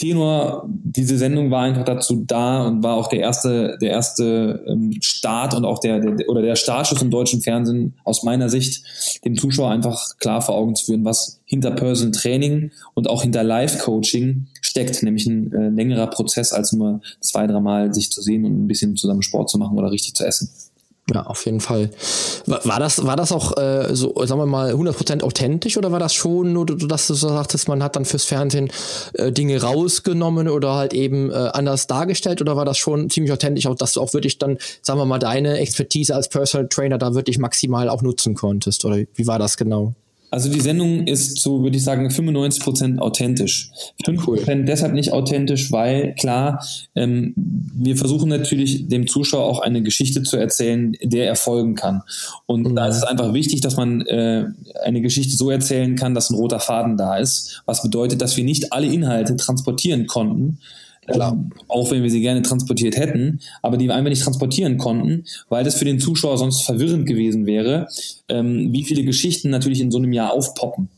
Tenor, 0.00 0.66
diese 0.66 1.18
Sendung 1.18 1.50
war 1.50 1.64
einfach 1.64 1.84
dazu 1.84 2.24
da 2.26 2.66
und 2.66 2.82
war 2.82 2.96
auch 2.96 3.08
der 3.08 3.20
erste, 3.20 3.76
der 3.82 3.90
erste 3.90 4.64
ähm, 4.66 4.96
Start 5.02 5.54
und 5.54 5.66
auch 5.66 5.78
der, 5.78 6.00
der 6.00 6.26
oder 6.26 6.40
der 6.40 6.56
Startschuss 6.56 7.02
im 7.02 7.10
deutschen 7.10 7.42
Fernsehen 7.42 7.94
aus 8.04 8.22
meiner 8.22 8.48
Sicht, 8.48 8.82
dem 9.26 9.36
Zuschauer 9.36 9.70
einfach 9.70 10.16
klar 10.16 10.40
vor 10.40 10.54
Augen 10.54 10.74
zu 10.74 10.86
führen, 10.86 11.04
was 11.04 11.42
hinter 11.44 11.72
Personal 11.72 12.12
Training 12.12 12.70
und 12.94 13.10
auch 13.10 13.22
hinter 13.22 13.44
Live-Coaching 13.44 14.46
steckt, 14.62 15.02
nämlich 15.02 15.26
ein 15.26 15.52
äh, 15.52 15.68
längerer 15.68 16.06
Prozess 16.06 16.52
als 16.52 16.72
nur 16.72 17.02
zwei, 17.20 17.46
dreimal 17.46 17.92
sich 17.92 18.10
zu 18.10 18.22
sehen 18.22 18.46
und 18.46 18.64
ein 18.64 18.68
bisschen 18.68 18.96
zusammen 18.96 19.22
Sport 19.22 19.50
zu 19.50 19.58
machen 19.58 19.76
oder 19.76 19.90
richtig 19.90 20.14
zu 20.14 20.24
essen. 20.24 20.48
Ja, 21.12 21.22
auf 21.24 21.44
jeden 21.44 21.60
Fall. 21.60 21.90
War 22.46 22.78
das, 22.78 23.04
war 23.04 23.16
das 23.16 23.32
auch 23.32 23.56
äh, 23.56 23.94
so, 23.94 24.14
sagen 24.26 24.40
wir 24.40 24.46
mal, 24.46 24.74
100% 24.74 25.22
authentisch 25.22 25.76
oder 25.76 25.90
war 25.90 25.98
das 25.98 26.14
schon 26.14 26.52
nur, 26.52 26.66
dass 26.66 27.08
du 27.08 27.14
so 27.14 27.28
sagtest, 27.28 27.68
man 27.68 27.82
hat 27.82 27.96
dann 27.96 28.04
fürs 28.04 28.24
Fernsehen 28.24 28.70
äh, 29.14 29.32
Dinge 29.32 29.60
rausgenommen 29.60 30.48
oder 30.48 30.74
halt 30.74 30.94
eben 30.94 31.30
äh, 31.30 31.34
anders 31.34 31.88
dargestellt 31.88 32.40
oder 32.40 32.56
war 32.56 32.64
das 32.64 32.78
schon 32.78 33.10
ziemlich 33.10 33.32
authentisch, 33.32 33.66
auch 33.66 33.74
dass 33.74 33.94
du 33.94 34.00
auch 34.00 34.12
wirklich 34.14 34.38
dann, 34.38 34.58
sagen 34.82 35.00
wir 35.00 35.04
mal, 35.04 35.18
deine 35.18 35.58
Expertise 35.58 36.14
als 36.14 36.28
Personal 36.28 36.68
Trainer 36.68 36.98
da 36.98 37.14
wirklich 37.14 37.38
maximal 37.38 37.88
auch 37.88 38.02
nutzen 38.02 38.34
konntest 38.34 38.84
oder 38.84 38.98
wie 39.14 39.26
war 39.26 39.38
das 39.38 39.56
genau? 39.56 39.94
Also 40.30 40.48
die 40.48 40.60
Sendung 40.60 41.06
ist 41.06 41.40
so, 41.40 41.62
würde 41.62 41.76
ich 41.76 41.82
sagen, 41.82 42.10
95 42.10 42.62
Prozent 42.62 43.02
authentisch. 43.02 43.70
5 44.04 44.24
Prozent 44.24 44.68
deshalb 44.68 44.92
nicht 44.92 45.12
authentisch, 45.12 45.72
weil 45.72 46.14
klar, 46.14 46.64
ähm, 46.94 47.34
wir 47.36 47.96
versuchen 47.96 48.28
natürlich 48.28 48.88
dem 48.88 49.08
Zuschauer 49.08 49.44
auch 49.44 49.60
eine 49.60 49.82
Geschichte 49.82 50.22
zu 50.22 50.36
erzählen, 50.36 50.96
der 51.02 51.26
er 51.26 51.36
folgen 51.36 51.74
kann. 51.74 52.02
Und 52.46 52.66
mhm. 52.66 52.76
da 52.76 52.88
ist 52.88 52.96
es 52.96 53.02
einfach 53.02 53.34
wichtig, 53.34 53.60
dass 53.60 53.76
man 53.76 54.02
äh, 54.02 54.46
eine 54.84 55.00
Geschichte 55.00 55.36
so 55.36 55.50
erzählen 55.50 55.96
kann, 55.96 56.14
dass 56.14 56.30
ein 56.30 56.36
roter 56.36 56.60
Faden 56.60 56.96
da 56.96 57.16
ist. 57.16 57.62
Was 57.66 57.82
bedeutet, 57.82 58.22
dass 58.22 58.36
wir 58.36 58.44
nicht 58.44 58.72
alle 58.72 58.86
Inhalte 58.86 59.36
transportieren 59.36 60.06
konnten. 60.06 60.58
Ähm, 61.14 61.50
auch 61.68 61.90
wenn 61.90 62.02
wir 62.02 62.10
sie 62.10 62.20
gerne 62.20 62.42
transportiert 62.42 62.96
hätten, 62.96 63.40
aber 63.62 63.76
die 63.76 63.86
wir 63.86 63.94
einfach 63.94 64.10
nicht 64.10 64.22
transportieren 64.22 64.78
konnten, 64.78 65.24
weil 65.48 65.64
das 65.64 65.76
für 65.76 65.84
den 65.84 66.00
Zuschauer 66.00 66.38
sonst 66.38 66.62
verwirrend 66.62 67.06
gewesen 67.06 67.46
wäre, 67.46 67.88
ähm, 68.28 68.72
wie 68.72 68.84
viele 68.84 69.04
Geschichten 69.04 69.50
natürlich 69.50 69.80
in 69.80 69.90
so 69.90 69.98
einem 69.98 70.12
Jahr 70.12 70.32
aufpoppen. 70.32 70.88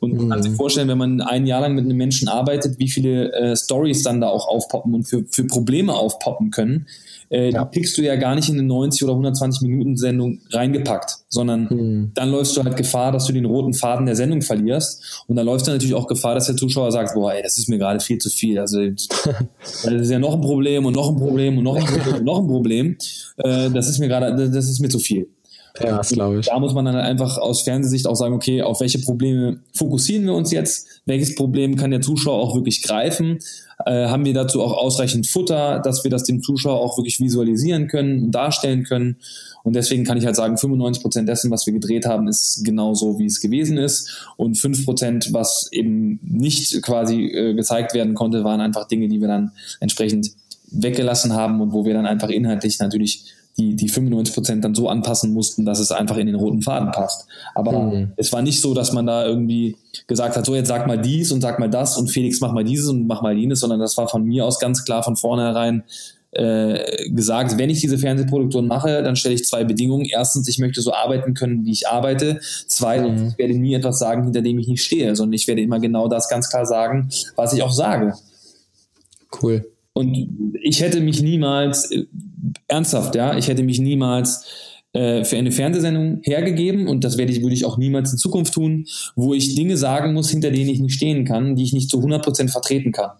Und 0.00 0.16
man 0.16 0.28
kann 0.28 0.42
sich 0.42 0.52
mhm. 0.52 0.56
vorstellen, 0.56 0.88
wenn 0.88 0.98
man 0.98 1.20
ein 1.20 1.46
Jahr 1.46 1.60
lang 1.60 1.74
mit 1.74 1.84
einem 1.84 1.96
Menschen 1.96 2.28
arbeitet, 2.28 2.78
wie 2.78 2.88
viele 2.88 3.32
äh, 3.32 3.56
Stories 3.56 4.02
dann 4.02 4.20
da 4.20 4.28
auch 4.28 4.48
aufpoppen 4.48 4.94
und 4.94 5.04
für, 5.04 5.24
für 5.30 5.44
Probleme 5.44 5.94
aufpoppen 5.94 6.50
können, 6.50 6.86
äh, 7.32 7.50
ja. 7.50 7.64
die 7.64 7.80
kriegst 7.80 7.96
du 7.96 8.02
ja 8.02 8.14
gar 8.16 8.34
nicht 8.34 8.48
in 8.50 8.58
eine 8.58 8.68
90 8.68 9.02
oder 9.04 9.12
120 9.12 9.62
Minuten 9.62 9.96
Sendung 9.96 10.40
reingepackt, 10.50 11.16
sondern 11.28 11.70
hm. 11.70 12.10
dann 12.14 12.30
läufst 12.30 12.54
du 12.56 12.62
halt 12.62 12.76
Gefahr, 12.76 13.10
dass 13.10 13.26
du 13.26 13.32
den 13.32 13.46
roten 13.46 13.72
Faden 13.72 14.04
der 14.04 14.16
Sendung 14.16 14.42
verlierst 14.42 15.24
und 15.26 15.36
dann 15.36 15.46
läufst 15.46 15.66
du 15.66 15.72
natürlich 15.72 15.94
auch 15.94 16.06
Gefahr, 16.06 16.34
dass 16.34 16.46
der 16.46 16.56
Zuschauer 16.56 16.92
sagt, 16.92 17.14
boah, 17.14 17.32
ey, 17.32 17.42
das 17.42 17.56
ist 17.56 17.68
mir 17.68 17.78
gerade 17.78 18.00
viel 18.00 18.18
zu 18.18 18.28
viel. 18.28 18.58
Also 18.58 18.80
das 18.86 19.86
ist 19.86 20.10
ja 20.10 20.18
noch 20.18 20.34
ein 20.34 20.42
Problem 20.42 20.84
und 20.84 20.94
noch 20.94 21.08
ein 21.08 21.16
Problem 21.16 21.56
und 21.56 21.64
noch 21.64 21.76
ein 21.76 21.86
Problem 21.86 22.16
und 22.16 22.24
noch 22.24 22.38
ein 22.38 22.46
Problem. 22.46 22.96
Äh, 23.38 23.70
das 23.70 23.88
ist 23.88 23.98
mir 23.98 24.08
gerade, 24.08 24.50
das 24.50 24.68
ist 24.68 24.80
mir 24.80 24.90
zu 24.90 24.98
viel. 24.98 25.28
Ja, 25.80 25.96
das 25.96 26.10
glaube 26.10 26.40
ich. 26.40 26.46
Da 26.46 26.58
muss 26.58 26.74
man 26.74 26.84
dann 26.84 26.96
einfach 26.96 27.38
aus 27.38 27.62
Fernsehsicht 27.62 28.06
auch 28.06 28.14
sagen, 28.14 28.34
okay, 28.34 28.62
auf 28.62 28.80
welche 28.80 28.98
Probleme 28.98 29.60
fokussieren 29.72 30.24
wir 30.26 30.34
uns 30.34 30.52
jetzt? 30.52 30.86
Welches 31.06 31.34
Problem 31.34 31.76
kann 31.76 31.90
der 31.90 32.02
Zuschauer 32.02 32.38
auch 32.38 32.54
wirklich 32.54 32.82
greifen? 32.82 33.38
Äh, 33.86 34.08
haben 34.08 34.24
wir 34.24 34.34
dazu 34.34 34.62
auch 34.62 34.74
ausreichend 34.74 35.26
Futter, 35.26 35.80
dass 35.80 36.04
wir 36.04 36.10
das 36.10 36.24
dem 36.24 36.42
Zuschauer 36.42 36.78
auch 36.78 36.98
wirklich 36.98 37.20
visualisieren 37.20 37.88
können 37.88 38.24
und 38.24 38.30
darstellen 38.32 38.84
können? 38.84 39.16
Und 39.64 39.74
deswegen 39.74 40.04
kann 40.04 40.18
ich 40.18 40.26
halt 40.26 40.36
sagen, 40.36 40.58
95 40.58 41.02
Prozent 41.02 41.28
dessen, 41.28 41.50
was 41.50 41.64
wir 41.66 41.72
gedreht 41.72 42.04
haben, 42.04 42.28
ist 42.28 42.62
genau 42.64 42.94
so, 42.94 43.18
wie 43.18 43.26
es 43.26 43.40
gewesen 43.40 43.78
ist. 43.78 44.28
Und 44.36 44.58
5 44.58 44.84
Prozent, 44.84 45.32
was 45.32 45.68
eben 45.72 46.20
nicht 46.22 46.82
quasi 46.82 47.26
äh, 47.26 47.54
gezeigt 47.54 47.94
werden 47.94 48.14
konnte, 48.14 48.44
waren 48.44 48.60
einfach 48.60 48.88
Dinge, 48.88 49.08
die 49.08 49.20
wir 49.20 49.28
dann 49.28 49.52
entsprechend 49.80 50.32
weggelassen 50.70 51.34
haben 51.34 51.60
und 51.60 51.72
wo 51.72 51.84
wir 51.84 51.94
dann 51.94 52.06
einfach 52.06 52.28
inhaltlich 52.28 52.78
natürlich 52.78 53.24
die, 53.58 53.76
die 53.76 53.88
95 53.88 54.34
Prozent 54.34 54.64
dann 54.64 54.74
so 54.74 54.88
anpassen 54.88 55.32
mussten, 55.32 55.64
dass 55.64 55.78
es 55.78 55.92
einfach 55.92 56.16
in 56.16 56.26
den 56.26 56.36
roten 56.36 56.62
Faden 56.62 56.90
passt. 56.90 57.26
Aber 57.54 57.72
mhm. 57.72 58.12
es 58.16 58.32
war 58.32 58.42
nicht 58.42 58.60
so, 58.60 58.74
dass 58.74 58.92
man 58.92 59.06
da 59.06 59.26
irgendwie 59.26 59.76
gesagt 60.06 60.36
hat, 60.36 60.46
so 60.46 60.54
jetzt 60.54 60.68
sag 60.68 60.86
mal 60.86 61.00
dies 61.00 61.32
und 61.32 61.40
sag 61.40 61.58
mal 61.58 61.68
das 61.68 61.98
und 61.98 62.10
Felix 62.10 62.40
mach 62.40 62.52
mal 62.52 62.64
dieses 62.64 62.88
und 62.88 63.06
mach 63.06 63.22
mal 63.22 63.36
jenes, 63.36 63.60
sondern 63.60 63.80
das 63.80 63.96
war 63.98 64.08
von 64.08 64.24
mir 64.24 64.46
aus 64.46 64.58
ganz 64.58 64.84
klar 64.84 65.02
von 65.02 65.16
vornherein 65.16 65.84
äh, 66.32 67.10
gesagt, 67.10 67.58
wenn 67.58 67.68
ich 67.68 67.80
diese 67.80 67.98
Fernsehproduktion 67.98 68.66
mache, 68.66 69.02
dann 69.02 69.16
stelle 69.16 69.34
ich 69.34 69.44
zwei 69.44 69.64
Bedingungen. 69.64 70.06
Erstens, 70.06 70.48
ich 70.48 70.58
möchte 70.58 70.80
so 70.80 70.94
arbeiten 70.94 71.34
können, 71.34 71.66
wie 71.66 71.72
ich 71.72 71.88
arbeite. 71.88 72.40
Zweitens, 72.66 73.20
mhm. 73.20 73.28
ich 73.28 73.38
werde 73.38 73.58
nie 73.58 73.74
etwas 73.74 73.98
sagen, 73.98 74.24
hinter 74.24 74.40
dem 74.40 74.58
ich 74.58 74.66
nicht 74.66 74.82
stehe, 74.82 75.14
sondern 75.14 75.34
ich 75.34 75.46
werde 75.46 75.60
immer 75.60 75.78
genau 75.78 76.08
das 76.08 76.30
ganz 76.30 76.48
klar 76.48 76.64
sagen, 76.64 77.10
was 77.36 77.52
ich 77.52 77.62
auch 77.62 77.72
sage. 77.72 78.14
Cool. 79.42 79.66
Und 79.92 80.54
ich 80.62 80.80
hätte 80.80 81.00
mich 81.00 81.22
niemals, 81.22 81.90
äh, 81.90 82.06
ernsthaft, 82.68 83.14
ja, 83.14 83.36
ich 83.36 83.48
hätte 83.48 83.62
mich 83.62 83.78
niemals 83.78 84.44
äh, 84.92 85.24
für 85.24 85.36
eine 85.36 85.52
Fernsehsendung 85.52 86.20
hergegeben 86.22 86.88
und 86.88 87.04
das 87.04 87.16
werde 87.16 87.32
ich, 87.32 87.42
würde 87.42 87.54
ich 87.54 87.64
auch 87.64 87.78
niemals 87.78 88.12
in 88.12 88.18
Zukunft 88.18 88.54
tun, 88.54 88.86
wo 89.16 89.34
ich 89.34 89.54
Dinge 89.54 89.76
sagen 89.76 90.12
muss, 90.12 90.30
hinter 90.30 90.50
denen 90.50 90.70
ich 90.70 90.80
nicht 90.80 90.94
stehen 90.94 91.24
kann, 91.24 91.56
die 91.56 91.62
ich 91.62 91.72
nicht 91.72 91.90
zu 91.90 91.98
100% 91.98 92.50
vertreten 92.50 92.92
kann. 92.92 93.12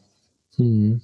Hm. 0.56 1.00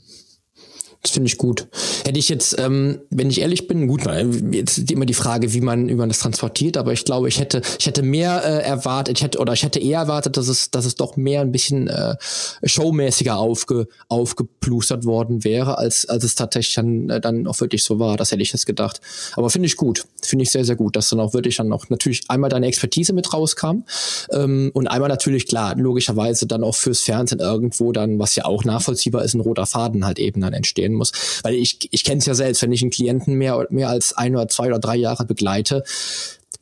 Das 1.03 1.13
finde 1.13 1.29
ich 1.29 1.39
gut. 1.39 1.69
Hätte 2.05 2.19
ich 2.19 2.29
jetzt, 2.29 2.59
ähm, 2.59 3.01
wenn 3.11 3.31
ich 3.31 3.41
ehrlich 3.41 3.69
bin, 3.69 3.87
gut, 3.87 4.03
jetzt 4.51 4.91
immer 4.91 5.07
die 5.07 5.15
Frage, 5.15 5.53
wie 5.55 5.61
man, 5.61 5.89
wie 5.89 5.95
man 5.95 6.09
das 6.09 6.19
transportiert, 6.19 6.77
aber 6.77 6.93
ich 6.93 7.05
glaube, 7.05 7.29
ich 7.29 7.39
hätte, 7.39 7.63
ich 7.79 7.87
hätte 7.87 8.03
mehr 8.03 8.45
äh, 8.45 8.65
erwartet, 8.65 9.19
ich 9.19 9.25
hätte, 9.25 9.39
oder 9.39 9.53
ich 9.53 9.63
hätte 9.63 9.79
eher 9.79 10.01
erwartet, 10.01 10.37
dass 10.37 10.49
es, 10.49 10.73
dass 10.73 10.85
es 10.85 10.97
doch 10.97 11.17
mehr 11.17 11.43
ein 11.43 11.53
bisschen 11.53 11.87
äh, 11.87 12.17
showmäßiger 12.65 13.37
aufge, 13.37 13.87
aufgeplustert 14.09 15.05
worden 15.05 15.45
wäre, 15.45 15.79
als, 15.79 16.09
als 16.09 16.25
es 16.25 16.35
tatsächlich 16.35 16.75
dann, 16.75 17.09
äh, 17.11 17.21
dann 17.21 17.47
auch 17.47 17.61
wirklich 17.61 17.85
so 17.85 18.01
war. 18.01 18.17
Das 18.17 18.33
hätte 18.33 18.43
ich 18.43 18.53
jetzt 18.53 18.67
gedacht. 18.67 19.01
Aber 19.35 19.51
finde 19.51 19.67
ich 19.67 19.77
gut. 19.77 20.05
Finde 20.29 20.43
ich 20.43 20.51
sehr, 20.51 20.65
sehr 20.65 20.77
gut, 20.77 20.97
dass 20.97 21.11
dann 21.11 21.21
auch 21.21 21.33
wirklich 21.33 21.57
dann 21.57 21.73
auch 21.73 21.89
natürlich 21.89 22.23
einmal 22.29 22.51
deine 22.51 22.67
Expertise 22.67 23.13
mit 23.13 23.33
rauskam 23.33 23.85
ähm, 24.33 24.71
und 24.75 24.89
einmal 24.89 25.09
natürlich, 25.09 25.47
klar, 25.47 25.77
logischerweise 25.77 26.47
dann 26.47 26.65
auch 26.65 26.75
fürs 26.75 27.03
Fernsehen 27.03 27.39
irgendwo 27.39 27.93
dann, 27.93 28.19
was 28.19 28.35
ja 28.35 28.45
auch 28.45 28.65
nachvollziehbar 28.65 29.25
ist, 29.25 29.35
ein 29.35 29.41
roter 29.41 29.67
Faden 29.67 30.05
halt 30.05 30.19
eben 30.19 30.41
dann 30.41 30.53
entsteht 30.53 30.89
gehen 30.89 30.95
muss. 30.95 31.41
Weil 31.43 31.55
ich, 31.55 31.89
ich 31.91 32.05
kenne 32.05 32.19
es 32.19 32.27
ja 32.27 32.35
selbst, 32.35 32.63
wenn 32.63 32.73
ich 32.73 32.83
einen 32.83 32.91
Klienten 32.91 33.35
mehr, 33.35 33.67
mehr 33.71 33.89
als 33.89 34.17
ein 34.17 34.35
oder 34.35 34.49
zwei 34.49 34.69
oder 34.69 34.79
drei 34.79 34.97
Jahre 34.97 35.25
begleite, 35.25 35.85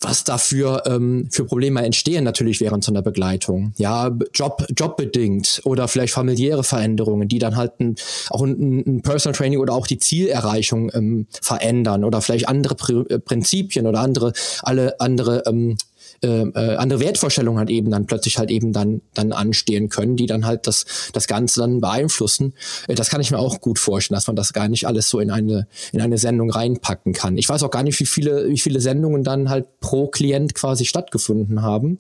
was 0.01 0.25
dafür 0.25 0.83
ähm, 0.87 1.29
für 1.31 1.45
Probleme 1.45 1.83
entstehen 1.83 2.25
natürlich 2.25 2.61
während 2.61 2.85
so 2.85 2.93
einer 2.93 3.03
Begleitung. 3.03 3.73
Ja, 3.77 4.11
Job, 4.35 4.67
jobbedingt 4.77 5.63
oder 5.65 5.89
vielleicht 5.89 6.13
familiäre 6.13 6.65
Veränderungen, 6.65 7.29
die 7.29 7.39
dann 7.39 7.57
halt 7.57 7.81
ein, 7.81 7.97
auch 8.31 8.43
ein, 8.43 8.85
ein 8.87 9.03
Personal 9.03 9.37
Training 9.37 9.59
oder 9.59 9.73
auch 9.73 9.87
die 9.87 9.99
Zielerreichung 9.99 10.91
ähm, 10.93 11.27
verändern 11.41 12.05
oder 12.05 12.21
vielleicht 12.21 12.49
andere 12.49 12.75
Pr 12.75 13.05
Prinzipien 13.19 13.87
oder 13.87 14.01
andere, 14.01 14.33
alle 14.63 15.01
andere 15.01 15.45
ähm, 15.47 15.77
äh, 16.23 16.43
äh, 16.43 16.77
andere 16.77 17.01
Wertvorstellungen 17.01 17.59
halt 17.59 17.71
eben 17.71 17.91
dann 17.91 18.07
plötzlich 18.07 18.39
halt 18.39 18.51
eben 18.51 18.73
dann 18.73 19.03
dann 19.15 19.33
anstehen 19.33 19.89
können, 19.89 20.17
die 20.17 20.27
dann 20.27 20.47
halt 20.47 20.67
das 20.67 20.85
das 21.13 21.27
Ganze 21.27 21.61
dann 21.61 21.81
beeinflussen. 21.81 22.55
Äh, 22.89 22.95
das 22.95 23.11
kann 23.11 23.21
ich 23.21 23.31
mir 23.31 23.39
auch 23.39 23.61
gut 23.61 23.79
vorstellen, 23.79 24.17
dass 24.17 24.27
man 24.27 24.37
das 24.37 24.53
gar 24.53 24.69
nicht 24.69 24.87
alles 24.87 25.09
so 25.11 25.21
in 25.21 25.31
eine 25.31 25.67
in 25.93 26.01
eine 26.01 26.19
Sendung 26.19 26.51
reinpacken 26.51 27.13
kann. 27.13 27.37
Ich 27.39 27.49
weiß 27.49 27.63
auch 27.63 27.71
gar 27.71 27.83
nicht, 27.83 27.99
wie 28.01 28.07
viele 28.07 28.49
wie 28.49 28.59
viele 28.59 28.81
Sendungen 28.81 29.25
dann 29.25 29.49
halt 29.51 29.81
pro 29.81 30.07
Klient 30.07 30.55
quasi 30.55 30.85
stattgefunden 30.85 31.63
haben. 31.63 31.99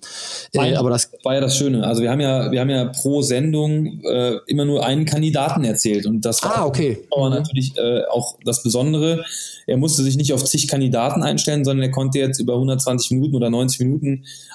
Äh, 0.52 0.74
aber 0.74 0.90
das 0.90 1.10
war 1.22 1.34
ja 1.34 1.40
das 1.40 1.56
Schöne. 1.56 1.86
Also 1.86 2.02
wir 2.02 2.10
haben 2.10 2.20
ja 2.20 2.50
wir 2.50 2.60
haben 2.60 2.70
ja 2.70 2.86
pro 2.86 3.22
Sendung 3.22 4.00
äh, 4.04 4.36
immer 4.46 4.64
nur 4.64 4.84
einen 4.84 5.04
Kandidaten 5.04 5.64
erzählt 5.64 6.06
und 6.06 6.24
das 6.24 6.42
war 6.42 6.58
ah, 6.58 6.66
okay. 6.66 6.98
aber 7.10 7.30
mhm. 7.30 7.36
natürlich 7.36 7.76
äh, 7.76 8.04
auch 8.10 8.38
das 8.44 8.62
Besondere. 8.62 9.24
Er 9.66 9.76
musste 9.76 10.02
sich 10.04 10.16
nicht 10.16 10.32
auf 10.32 10.44
zig 10.44 10.68
Kandidaten 10.68 11.22
einstellen, 11.22 11.64
sondern 11.64 11.82
er 11.82 11.90
konnte 11.90 12.18
jetzt 12.18 12.38
über 12.38 12.54
120 12.54 13.10
Minuten 13.10 13.34
oder 13.34 13.50
90 13.50 13.80
Minuten 13.80 14.05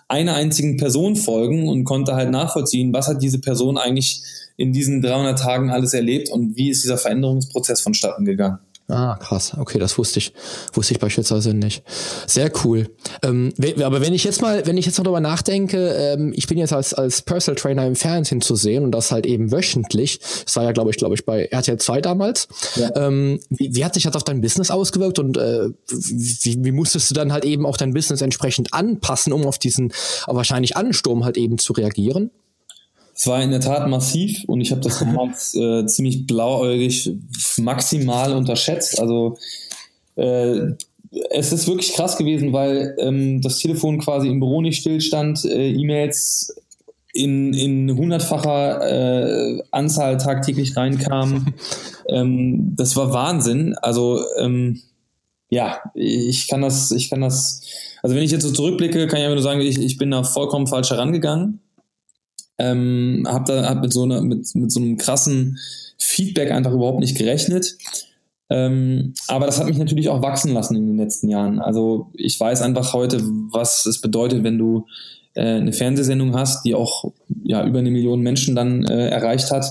einer 0.08 0.36
einzigen 0.36 0.77
Person 0.77 1.15
folgen 1.15 1.67
und 1.67 1.84
konnte 1.84 2.15
halt 2.15 2.31
nachvollziehen, 2.31 2.93
was 2.93 3.08
hat 3.08 3.22
diese 3.22 3.39
Person 3.39 3.77
eigentlich 3.77 4.24
in 4.58 4.74
diesen 4.74 5.01
300 5.01 5.39
Tagen 5.39 5.72
alles 5.72 5.93
erlebt 5.93 6.29
und 6.29 6.55
wie 6.55 6.70
ist 6.70 6.84
dieser 6.84 6.98
Veränderungsprozess 6.98 7.81
vonstatten 7.81 8.25
gegangen. 8.25 8.60
Ah, 8.91 9.15
krass. 9.15 9.53
Okay, 9.57 9.79
das 9.79 9.98
wusste 9.98 10.19
ich, 10.19 10.33
wusste 10.74 10.93
ich 10.93 11.00
beispielsweise 11.00 11.53
nicht. 11.53 11.81
Sehr 12.27 12.51
cool. 12.63 12.89
Ähm, 13.24 13.53
aber 13.81 14.01
wenn 14.01 14.13
ich 14.13 14.25
jetzt 14.25 14.41
mal, 14.41 14.65
wenn 14.65 14.77
ich 14.77 14.86
jetzt 14.86 14.98
mal 14.98 15.05
darüber 15.05 15.21
nachdenke, 15.21 15.93
ähm, 15.93 16.33
ich 16.36 16.48
bin 16.48 16.57
jetzt 16.57 16.74
als, 16.74 16.93
als 16.93 17.21
Personal 17.21 17.55
Trainer 17.55 17.88
im 17.88 17.95
Fernsehen 17.95 18.41
zu 18.41 18.55
sehen 18.55 18.83
und 18.83 18.91
das 18.91 19.12
halt 19.12 19.25
eben 19.25 19.51
wöchentlich. 19.51 20.19
Das 20.43 20.57
war 20.57 20.65
ja, 20.65 20.74
glaube 20.74 20.89
ich, 20.89 20.98
glaube 20.98 21.15
ich, 21.15 21.25
bei 21.25 21.45
RTL 21.45 21.77
2 21.77 22.01
damals. 22.01 22.50
Ja. 22.75 22.93
Ähm, 22.95 23.39
wie, 23.50 23.74
wie, 23.74 23.86
hat 23.86 23.93
sich 23.93 24.03
das 24.03 24.15
auf 24.15 24.25
dein 24.25 24.41
Business 24.41 24.71
ausgewirkt 24.71 25.19
und 25.19 25.38
äh, 25.38 25.69
wie, 25.89 26.57
wie 26.62 26.71
musstest 26.71 27.10
du 27.10 27.15
dann 27.15 27.31
halt 27.31 27.45
eben 27.45 27.65
auch 27.65 27.77
dein 27.77 27.93
Business 27.93 28.21
entsprechend 28.21 28.74
anpassen, 28.74 29.31
um 29.31 29.45
auf 29.45 29.57
diesen 29.57 29.93
wahrscheinlich 30.27 30.75
Ansturm 30.75 31.24
halt 31.24 31.38
eben 31.38 31.57
zu 31.57 31.71
reagieren? 31.71 32.31
Es 33.21 33.27
war 33.27 33.39
in 33.43 33.51
der 33.51 33.59
Tat 33.59 33.87
massiv 33.87 34.45
und 34.47 34.61
ich 34.61 34.71
habe 34.71 34.81
das 34.81 34.97
damals 34.99 35.53
äh, 35.53 35.85
ziemlich 35.85 36.25
blauäugig 36.25 37.11
maximal 37.57 38.33
unterschätzt. 38.33 38.99
Also 38.99 39.37
äh, 40.15 40.71
es 41.29 41.53
ist 41.53 41.67
wirklich 41.67 41.93
krass 41.93 42.17
gewesen, 42.17 42.51
weil 42.51 42.95
ähm, 42.97 43.43
das 43.43 43.59
Telefon 43.59 43.99
quasi 43.99 44.27
im 44.27 44.39
Büro 44.39 44.63
nicht 44.63 44.79
stillstand, 44.79 45.45
äh, 45.45 45.69
E-Mails 45.69 46.55
in, 47.13 47.53
in 47.53 47.95
hundertfacher 47.95 48.89
äh, 48.89 49.63
Anzahl 49.69 50.17
tagtäglich 50.17 50.75
reinkamen. 50.75 51.53
ähm, 52.09 52.75
das 52.75 52.95
war 52.95 53.13
Wahnsinn. 53.13 53.75
Also 53.83 54.25
ähm, 54.39 54.81
ja, 55.51 55.77
ich 55.93 56.47
kann 56.47 56.63
das, 56.63 56.89
ich 56.89 57.11
kann 57.11 57.21
das, 57.21 57.61
also 58.01 58.15
wenn 58.15 58.23
ich 58.23 58.31
jetzt 58.31 58.41
so 58.41 58.51
zurückblicke, 58.51 59.05
kann 59.05 59.19
ich 59.19 59.25
einfach 59.25 59.35
nur 59.35 59.43
sagen, 59.43 59.61
ich, 59.61 59.77
ich 59.77 59.99
bin 59.99 60.09
da 60.09 60.23
vollkommen 60.23 60.65
falsch 60.65 60.89
herangegangen. 60.89 61.59
Ähm, 62.62 63.25
hab 63.27 63.46
da 63.46 63.68
hab 63.68 63.82
mit 63.82 63.91
so 63.91 64.03
einer, 64.03 64.22
mit, 64.22 64.53
mit 64.53 64.72
so 64.72 64.80
einem 64.80 64.98
krassen 64.98 65.58
Feedback 65.98 66.51
einfach 66.51 66.72
überhaupt 66.72 67.00
nicht 67.00 67.18
gerechnet. 67.18 67.75
Ähm, 68.50 69.13
aber 69.27 69.46
das 69.48 69.60
hat 69.60 69.68
mich 69.68 69.77
natürlich 69.77 70.10
auch 70.10 70.22
wachsen 70.22 70.53
lassen 70.53 70.75
in 70.75 70.86
den 70.86 70.98
letzten 70.98 71.27
Jahren. 71.30 71.60
Also 71.60 72.12
ich 72.13 72.39
weiß 72.39 72.62
einfach 72.62 72.94
heute, 72.94 73.22
was 73.51 73.86
es 73.86 74.01
bedeutet, 74.01 74.44
wenn 74.44 74.60
du 74.60 74.86
äh, 75.34 75.56
eine 75.56 75.74
Fernsehsendung 75.74 76.36
hast, 76.36 76.65
die 76.65 76.75
auch 76.75 77.12
ja, 77.44 77.65
über 77.65 77.80
eine 77.80 77.89
Million 77.89 78.22
Menschen 78.22 78.56
dann 78.56 78.84
äh, 78.86 79.08
erreicht 79.08 79.50
hat. 79.51 79.65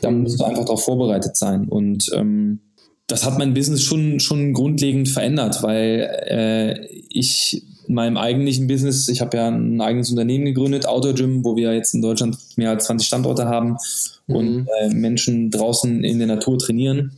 dann 0.00 0.22
musst 0.22 0.40
du 0.40 0.44
einfach 0.44 0.64
darauf 0.64 0.84
vorbereitet 0.84 1.36
sein. 1.36 1.68
Und 1.68 2.10
ähm, 2.14 2.60
das 3.06 3.26
hat 3.26 3.36
mein 3.36 3.52
Business 3.52 3.82
schon, 3.82 4.20
schon 4.20 4.54
grundlegend 4.54 5.08
verändert, 5.08 5.62
weil 5.62 6.08
äh, 6.28 6.86
ich 7.10 7.64
meinem 7.92 8.16
eigentlichen 8.16 8.66
Business, 8.66 9.08
ich 9.08 9.20
habe 9.20 9.36
ja 9.36 9.48
ein 9.48 9.80
eigenes 9.80 10.10
Unternehmen 10.10 10.44
gegründet, 10.44 10.86
Outdoor 10.86 11.14
Gym, 11.14 11.44
wo 11.44 11.56
wir 11.56 11.74
jetzt 11.74 11.94
in 11.94 12.02
Deutschland 12.02 12.38
mehr 12.56 12.70
als 12.70 12.86
20 12.86 13.06
Standorte 13.06 13.46
haben 13.46 13.76
mhm. 14.26 14.36
und 14.36 14.68
äh, 14.80 14.88
Menschen 14.88 15.50
draußen 15.50 16.04
in 16.04 16.18
der 16.18 16.28
Natur 16.28 16.58
trainieren. 16.58 17.12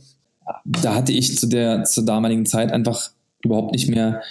Da 0.65 0.95
hatte 0.95 1.11
ich 1.11 1.37
zu 1.37 1.47
der 1.47 1.83
zur 1.83 2.05
damaligen 2.05 2.45
Zeit 2.45 2.71
einfach 2.71 3.11
überhaupt 3.43 3.73
nicht 3.73 3.89
mehr 3.89 4.21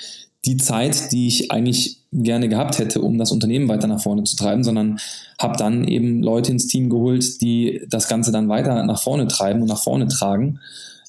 die 0.45 0.57
Zeit, 0.57 1.13
die 1.13 1.29
ich 1.29 1.51
eigentlich 1.53 1.99
gerne 2.13 2.49
gehabt 2.49 2.79
hätte, 2.79 3.01
um 3.01 3.17
das 3.17 3.33
Unternehmen 3.33 3.69
weiter 3.69 3.87
nach 3.87 4.03
vorne 4.03 4.25
zu 4.25 4.37
treiben, 4.37 4.65
sondern 4.65 4.99
habe 5.39 5.57
dann 5.57 5.85
eben 5.85 6.23
Leute 6.23 6.53
ins 6.53 6.67
Team 6.67 6.91
geholt, 6.91 7.41
die 7.41 7.83
das 7.89 8.09
Ganze 8.09 8.33
dann 8.33 8.49
weiter 8.49 8.85
nach 8.85 9.01
vorne 9.01 9.29
treiben 9.29 9.63
und 9.63 9.69
nach 9.69 9.83
vorne 9.83 10.09
tragen. 10.09 10.61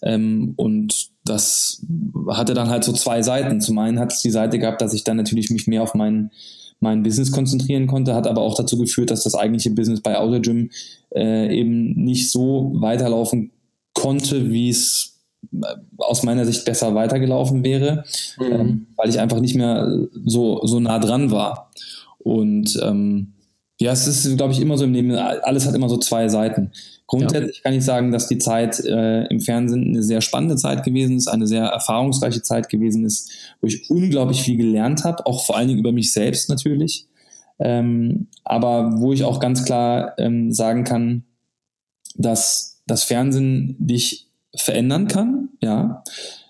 Ähm, 0.04 0.54
und 0.58 1.10
das 1.26 1.86
hatte 2.30 2.54
dann 2.54 2.70
halt 2.70 2.84
so 2.84 2.92
zwei 2.94 3.22
Seiten. 3.22 3.62
Zum 3.62 3.78
einen 3.78 4.00
hat 4.00 4.12
es 4.12 4.22
die 4.22 4.32
Seite 4.32 4.60
gehabt, 4.60 4.82
dass 4.82 4.94
ich 4.94 5.04
dann 5.04 5.18
natürlich 5.18 5.50
mich 5.50 5.68
mehr 5.68 5.82
auf 5.82 5.96
mein, 5.96 6.32
mein 6.80 7.04
Business 7.04 7.32
konzentrieren 7.32 7.88
konnte, 7.88 8.14
hat 8.14 8.28
aber 8.28 8.42
auch 8.42 8.56
dazu 8.56 8.78
geführt, 8.78 9.12
dass 9.12 9.24
das 9.24 9.36
eigentliche 9.36 9.72
Business 9.72 10.02
bei 10.02 10.18
Autogym 10.18 10.70
äh, 11.16 11.58
eben 11.58 11.94
nicht 11.94 12.32
so 12.32 12.72
weiterlaufen 12.76 13.52
konnte, 13.94 14.52
wie 14.52 14.70
es 14.70 15.22
äh, 15.54 15.76
aus 15.98 16.24
meiner 16.24 16.46
Sicht 16.46 16.66
besser 16.66 16.94
weitergelaufen 16.94 17.64
wäre, 17.64 18.04
mhm. 18.38 18.46
ähm, 18.52 18.88
weil 18.98 19.10
ich 19.10 19.20
einfach 19.20 19.40
nicht 19.40 19.56
mehr 19.56 20.08
so, 20.26 20.66
so 20.66 20.80
nah 20.82 21.00
dran 21.00 21.32
war. 21.32 21.72
Und 22.20 22.80
ähm, 22.84 23.34
ja, 23.80 23.92
es 23.92 24.08
ist, 24.08 24.38
glaube 24.38 24.54
ich, 24.54 24.62
immer 24.62 24.78
so 24.78 24.86
im 24.86 24.94
Leben, 24.94 25.12
alles 25.12 25.66
hat 25.66 25.76
immer 25.76 25.90
so 25.90 25.98
zwei 25.98 26.30
Seiten. 26.30 26.72
Grundsätzlich 27.20 27.58
ja. 27.58 27.64
kann 27.64 27.74
ich 27.74 27.86
sagen, 27.86 28.12
dass 28.12 28.28
die 28.28 28.38
Zeit 28.38 28.80
äh, 28.80 29.26
im 29.26 29.40
Fernsehen 29.40 29.88
eine 29.88 30.04
sehr 30.04 30.22
spannende 30.22 30.56
Zeit 30.56 30.84
gewesen 30.84 31.18
ist, 31.18 31.28
eine 31.28 31.48
sehr 31.48 31.66
erfahrungsreiche 31.66 32.42
Zeit 32.42 32.70
gewesen 32.70 33.06
ist, 33.06 33.32
wo 33.62 33.68
ich 33.68 33.90
unglaublich 33.90 34.42
viel 34.42 34.58
gelernt 34.58 35.04
habe, 35.04 35.26
auch 35.26 35.46
vor 35.46 35.58
allen 35.58 35.68
Dingen 35.68 35.80
über 35.80 35.92
mich 35.92 36.12
selbst 36.12 36.50
natürlich. 36.50 37.08
Ähm, 37.60 38.28
aber 38.44 39.00
wo 39.00 39.14
ich 39.14 39.24
auch 39.24 39.40
ganz 39.40 39.64
klar 39.64 40.14
ähm, 40.18 40.52
sagen 40.52 40.84
kann, 40.84 41.24
dass 42.16 42.82
das 42.88 43.04
Fernsehen 43.04 43.76
dich 43.80 44.28
verändern 44.56 45.08
kann, 45.08 45.50
ja. 45.62 46.04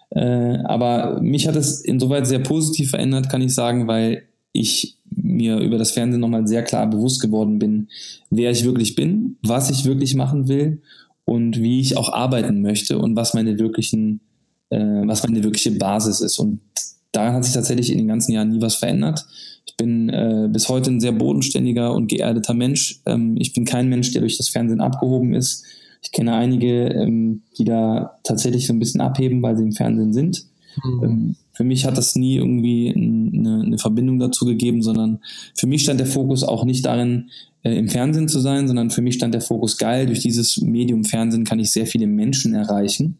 Äh, 0.10 0.60
aber 0.66 1.22
mich 1.22 1.48
hat 1.48 1.56
es 1.56 1.82
insoweit 1.82 2.28
sehr 2.28 2.40
positiv 2.40 2.92
verändert, 2.92 3.30
kann 3.30 3.42
ich 3.42 3.54
sagen, 3.54 3.88
weil 3.88 4.24
ich 4.52 4.98
mir 5.16 5.60
über 5.60 5.78
das 5.78 5.92
Fernsehen 5.92 6.22
nochmal 6.22 6.48
sehr 6.48 6.64
klar 6.64 6.90
bewusst 6.90 7.22
geworden 7.22 7.60
bin, 7.60 7.88
wer 8.30 8.52
ich 8.52 8.64
wirklich 8.64 8.96
bin, 8.96 9.38
was 9.44 9.70
ich 9.70 9.86
wirklich 9.86 10.16
machen 10.16 10.48
will 10.48 10.82
und 11.26 11.62
wie 11.62 11.80
ich 11.80 11.98
auch 11.98 12.12
arbeiten 12.12 12.62
möchte 12.62 12.98
und 12.98 13.16
was 13.16 13.34
meine 13.34 13.60
wirklichen, 13.60 14.22
äh, 14.70 14.78
was 14.80 15.24
meine 15.28 15.44
wirkliche 15.44 15.72
Basis 15.72 16.22
ist. 16.22 16.40
Und 16.40 16.60
da 17.12 17.34
hat 17.34 17.46
sich 17.46 17.54
tatsächlich 17.54 17.92
in 17.92 17.98
den 17.98 18.08
ganzen 18.08 18.32
Jahren 18.32 18.50
nie 18.50 18.62
was 18.62 18.76
verändert. 18.76 19.26
Ich 19.66 19.78
bin 19.78 20.10
äh, 20.10 20.50
bis 20.52 20.70
heute 20.70 20.92
ein 20.92 21.00
sehr 21.00 21.14
bodenständiger 21.14 21.94
und 21.94 22.08
geerdeter 22.08 22.54
Mensch. 22.54 23.02
Ähm, 23.06 23.38
ich 23.38 23.54
bin 23.54 23.66
kein 23.66 23.90
Mensch, 23.90 24.12
der 24.12 24.22
durch 24.22 24.38
das 24.38 24.50
Fernsehen 24.50 24.82
abgehoben 24.82 25.34
ist. 25.34 25.64
Ich 26.02 26.12
kenne 26.12 26.36
einige, 26.36 26.90
ähm, 26.90 27.44
die 27.58 27.64
da 27.64 28.20
tatsächlich 28.24 28.68
so 28.68 28.74
ein 28.74 28.80
bisschen 28.80 29.02
abheben, 29.02 29.42
weil 29.42 29.56
sie 29.56 29.64
im 29.64 29.72
Fernsehen 29.72 30.14
sind. 30.14 30.46
Mhm. 30.84 31.04
Ähm, 31.04 31.36
für 31.54 31.64
mich 31.64 31.86
hat 31.86 31.98
das 31.98 32.16
nie 32.16 32.36
irgendwie 32.38 32.92
eine, 32.96 33.62
eine, 33.64 33.78
Verbindung 33.78 34.20
dazu 34.20 34.46
gegeben, 34.46 34.82
sondern 34.82 35.20
für 35.56 35.68
mich 35.68 35.84
stand 35.84 36.00
der 36.00 36.08
Fokus 36.08 36.44
auch 36.44 36.66
nicht 36.66 36.86
darin, 36.86 37.30
äh, 37.62 37.78
im 37.78 37.90
Fernsehen 37.90 38.28
zu 38.28 38.40
sein, 38.40 38.68
sondern 38.68 38.90
für 38.90 39.04
mich 39.04 39.16
stand 39.16 39.36
der 39.36 39.42
Fokus 39.42 39.78
geil. 39.78 40.08
Durch 40.08 40.20
dieses 40.20 40.60
Medium 40.62 41.04
Fernsehen 41.04 41.44
kann 41.44 41.60
ich 41.60 41.72
sehr 41.72 41.86
viele 41.86 42.08
Menschen 42.08 42.56
erreichen, 42.56 43.20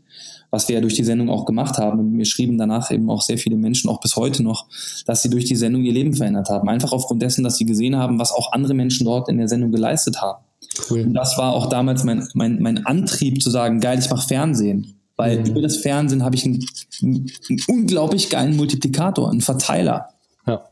was 0.50 0.68
wir 0.68 0.76
ja 0.76 0.82
durch 0.82 0.96
die 0.96 1.04
Sendung 1.04 1.30
auch 1.30 1.46
gemacht 1.46 1.78
haben. 1.78 2.00
Und 2.00 2.12
mir 2.12 2.26
schrieben 2.26 2.58
danach 2.58 2.90
eben 2.90 3.08
auch 3.12 3.22
sehr 3.22 3.38
viele 3.38 3.56
Menschen, 3.56 3.90
auch 3.90 4.02
bis 4.02 4.16
heute 4.16 4.42
noch, 4.42 4.66
dass 5.06 5.22
sie 5.22 5.30
durch 5.30 5.46
die 5.46 5.56
Sendung 5.56 5.84
ihr 5.84 5.94
Leben 5.94 6.16
verändert 6.16 6.50
haben. 6.50 6.68
Einfach 6.70 6.92
aufgrund 6.92 7.22
dessen, 7.22 7.44
dass 7.44 7.58
sie 7.58 7.66
gesehen 7.66 7.98
haben, 7.98 8.20
was 8.20 8.32
auch 8.32 8.52
andere 8.52 8.74
Menschen 8.74 9.06
dort 9.06 9.30
in 9.30 9.38
der 9.38 9.48
Sendung 9.48 9.72
geleistet 9.72 10.22
haben. 10.22 10.44
Cool. 10.90 11.02
Und 11.02 11.14
das 11.14 11.38
war 11.38 11.54
auch 11.54 11.68
damals 11.68 12.04
mein, 12.04 12.28
mein, 12.34 12.60
mein 12.62 12.84
Antrieb 12.86 13.44
zu 13.44 13.52
sagen, 13.52 13.80
geil, 13.80 14.00
ich 14.00 14.10
mache 14.10 14.28
Fernsehen 14.28 14.96
Weil 15.16 15.40
mhm. 15.40 15.46
über 15.46 15.62
das 15.62 15.78
Fernsehen 15.78 16.24
habe 16.24 16.36
ich 16.36 16.46
einen, 16.46 16.66
einen, 17.02 17.32
unglaublich 17.68 18.30
geilen 18.30 18.56
Multiplikator, 18.56 19.30
einen 19.30 19.42
Verteiler. 19.42 20.10
Ja, 20.48 20.64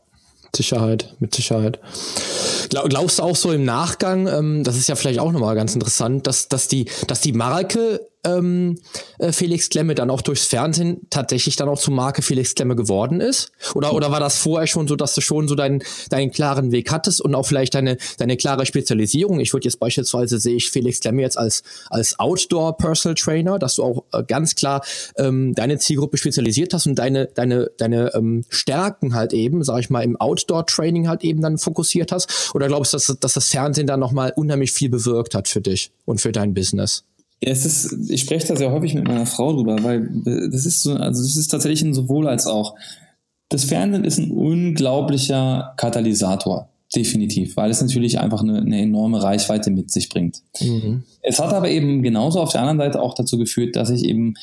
Sicherheit, 0.54 1.14
mit 1.20 1.34
Sicherheit. 1.34 1.78
Glaubst 2.70 3.18
du 3.18 3.22
auch 3.22 3.36
so 3.36 3.52
im 3.52 3.64
Nachgang, 3.64 4.26
ähm, 4.26 4.64
das 4.64 4.76
ist 4.76 4.88
ja 4.88 4.96
vielleicht 4.96 5.20
auch 5.20 5.32
nochmal 5.32 5.54
ganz 5.54 5.74
interessant, 5.74 6.26
dass, 6.26 6.48
dass, 6.48 6.68
die, 6.68 6.86
dass 7.06 7.20
die 7.20 7.32
Marke 7.32 8.00
ähm, 8.24 8.78
äh, 9.18 9.32
Felix 9.32 9.68
Klemme 9.68 9.94
dann 9.94 10.10
auch 10.10 10.22
durchs 10.22 10.46
Fernsehen 10.46 11.06
tatsächlich 11.10 11.56
dann 11.56 11.68
auch 11.68 11.78
zur 11.78 11.94
Marke 11.94 12.22
Felix 12.22 12.54
Klemme 12.54 12.76
geworden 12.76 13.20
ist? 13.20 13.50
Oder, 13.74 13.94
oder 13.94 14.10
war 14.10 14.20
das 14.20 14.38
vorher 14.38 14.66
schon 14.66 14.86
so, 14.86 14.96
dass 14.96 15.14
du 15.14 15.20
schon 15.20 15.48
so 15.48 15.54
deinen, 15.54 15.82
deinen 16.10 16.30
klaren 16.30 16.72
Weg 16.72 16.90
hattest 16.90 17.20
und 17.20 17.34
auch 17.34 17.46
vielleicht 17.46 17.74
deine, 17.74 17.96
deine 18.18 18.36
klare 18.36 18.66
Spezialisierung? 18.66 19.40
Ich 19.40 19.52
würde 19.52 19.64
jetzt 19.64 19.80
beispielsweise 19.80 20.38
sehe 20.38 20.56
ich 20.56 20.70
Felix 20.70 21.00
Klemme 21.00 21.22
jetzt 21.22 21.38
als, 21.38 21.62
als 21.90 22.18
Outdoor 22.18 22.76
Personal 22.76 23.14
Trainer, 23.14 23.58
dass 23.58 23.76
du 23.76 23.82
auch 23.82 24.04
äh, 24.12 24.22
ganz 24.22 24.54
klar 24.54 24.84
ähm, 25.16 25.54
deine 25.54 25.78
Zielgruppe 25.78 26.16
spezialisiert 26.16 26.74
hast 26.74 26.86
und 26.86 26.96
deine, 26.96 27.26
deine, 27.26 27.70
deine 27.76 28.14
ähm, 28.14 28.44
Stärken 28.48 29.14
halt 29.14 29.32
eben, 29.32 29.64
sag 29.64 29.80
ich 29.80 29.90
mal, 29.90 30.02
im 30.02 30.16
Outdoor 30.20 30.66
Training 30.66 31.08
halt 31.08 31.24
eben 31.24 31.42
dann 31.42 31.58
fokussiert 31.58 32.12
hast? 32.12 32.54
Oder 32.54 32.68
glaubst 32.68 32.92
du, 32.92 32.96
dass, 32.96 33.16
dass 33.18 33.34
das 33.34 33.48
Fernsehen 33.48 33.86
dann 33.86 34.00
nochmal 34.00 34.32
unheimlich 34.36 34.72
viel 34.72 34.88
bewirkt 34.88 35.34
hat 35.34 35.48
für 35.48 35.60
dich 35.60 35.90
und 36.04 36.20
für 36.20 36.32
dein 36.32 36.54
Business? 36.54 37.04
Es 37.44 37.64
ist, 37.66 38.10
ich 38.10 38.20
spreche 38.20 38.48
da 38.48 38.56
sehr 38.56 38.70
häufig 38.70 38.94
mit 38.94 39.06
meiner 39.06 39.26
Frau 39.26 39.52
drüber, 39.52 39.82
weil 39.82 40.08
das 40.24 40.64
ist 40.64 40.82
so, 40.82 40.94
also 40.94 41.22
das 41.22 41.36
ist 41.36 41.48
tatsächlich 41.48 41.82
ein 41.82 41.94
sowohl 41.94 42.28
als 42.28 42.46
auch. 42.46 42.76
Das 43.48 43.64
Fernsehen 43.64 44.04
ist 44.04 44.18
ein 44.18 44.30
unglaublicher 44.30 45.74
Katalysator, 45.76 46.68
definitiv, 46.94 47.56
weil 47.56 47.70
es 47.70 47.82
natürlich 47.82 48.20
einfach 48.20 48.42
eine, 48.42 48.58
eine 48.58 48.80
enorme 48.80 49.22
Reichweite 49.22 49.70
mit 49.70 49.90
sich 49.90 50.08
bringt. 50.08 50.42
Mhm. 50.60 51.02
Es 51.20 51.40
hat 51.40 51.52
aber 51.52 51.68
eben 51.68 52.02
genauso 52.02 52.40
auf 52.40 52.52
der 52.52 52.60
anderen 52.60 52.78
Seite 52.78 53.02
auch 53.02 53.14
dazu 53.14 53.38
geführt, 53.38 53.74
dass 53.74 53.90
ich 53.90 54.04
eben 54.04 54.34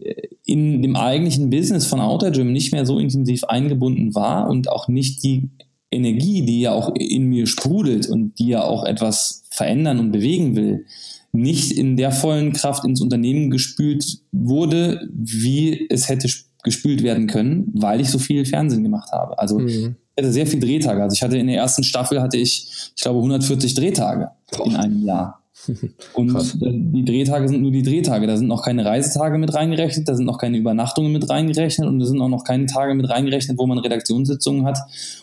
äh, 0.00 0.28
in 0.44 0.80
dem 0.80 0.94
eigentlichen 0.94 1.50
Business 1.50 1.86
von 1.86 2.00
Outer 2.00 2.30
Gym 2.30 2.52
nicht 2.52 2.72
mehr 2.72 2.86
so 2.86 2.98
intensiv 3.00 3.44
eingebunden 3.44 4.14
war 4.14 4.48
und 4.48 4.70
auch 4.70 4.86
nicht 4.86 5.24
die 5.24 5.50
Energie, 5.90 6.42
die 6.42 6.60
ja 6.60 6.72
auch 6.72 6.94
in 6.94 7.24
mir 7.24 7.46
sprudelt 7.46 8.08
und 8.08 8.38
die 8.38 8.48
ja 8.48 8.64
auch 8.64 8.84
etwas 8.84 9.44
verändern 9.50 9.98
und 9.98 10.12
bewegen 10.12 10.54
will, 10.56 10.86
nicht 11.34 11.72
in 11.72 11.96
der 11.96 12.12
vollen 12.12 12.52
Kraft 12.52 12.84
ins 12.84 13.00
Unternehmen 13.00 13.50
gespült 13.50 14.20
wurde, 14.32 15.08
wie 15.12 15.86
es 15.90 16.08
hätte 16.08 16.28
gespült 16.62 17.02
werden 17.02 17.26
können, 17.26 17.70
weil 17.74 18.00
ich 18.00 18.10
so 18.10 18.18
viel 18.18 18.44
Fernsehen 18.46 18.82
gemacht 18.82 19.10
habe. 19.12 19.38
Also 19.38 19.58
mhm. 19.58 19.68
ich 19.68 19.90
hatte 20.18 20.32
sehr 20.32 20.46
viel 20.46 20.60
Drehtage. 20.60 21.02
Also 21.02 21.14
ich 21.14 21.22
hatte 21.22 21.36
in 21.36 21.46
der 21.46 21.56
ersten 21.56 21.84
Staffel 21.84 22.22
hatte 22.22 22.36
ich, 22.36 22.92
ich 22.96 23.02
glaube, 23.02 23.18
140 23.18 23.74
Drehtage 23.74 24.30
Boah. 24.56 24.66
in 24.66 24.76
einem 24.76 25.04
Jahr. 25.04 25.40
Und 26.14 26.34
die 26.62 27.04
Drehtage 27.04 27.48
sind 27.48 27.62
nur 27.62 27.70
die 27.70 27.82
Drehtage. 27.82 28.26
Da 28.26 28.36
sind 28.36 28.48
noch 28.48 28.62
keine 28.62 28.84
Reisetage 28.84 29.38
mit 29.38 29.54
reingerechnet, 29.54 30.08
da 30.08 30.14
sind 30.14 30.26
noch 30.26 30.38
keine 30.38 30.58
Übernachtungen 30.58 31.12
mit 31.12 31.28
reingerechnet 31.30 31.88
und 31.88 32.00
da 32.00 32.06
sind 32.06 32.20
auch 32.20 32.28
noch 32.28 32.44
keine 32.44 32.66
Tage 32.66 32.94
mit 32.94 33.08
reingerechnet, 33.08 33.56
wo 33.58 33.66
man 33.66 33.78
Redaktionssitzungen 33.78 34.66
hat 34.66 34.78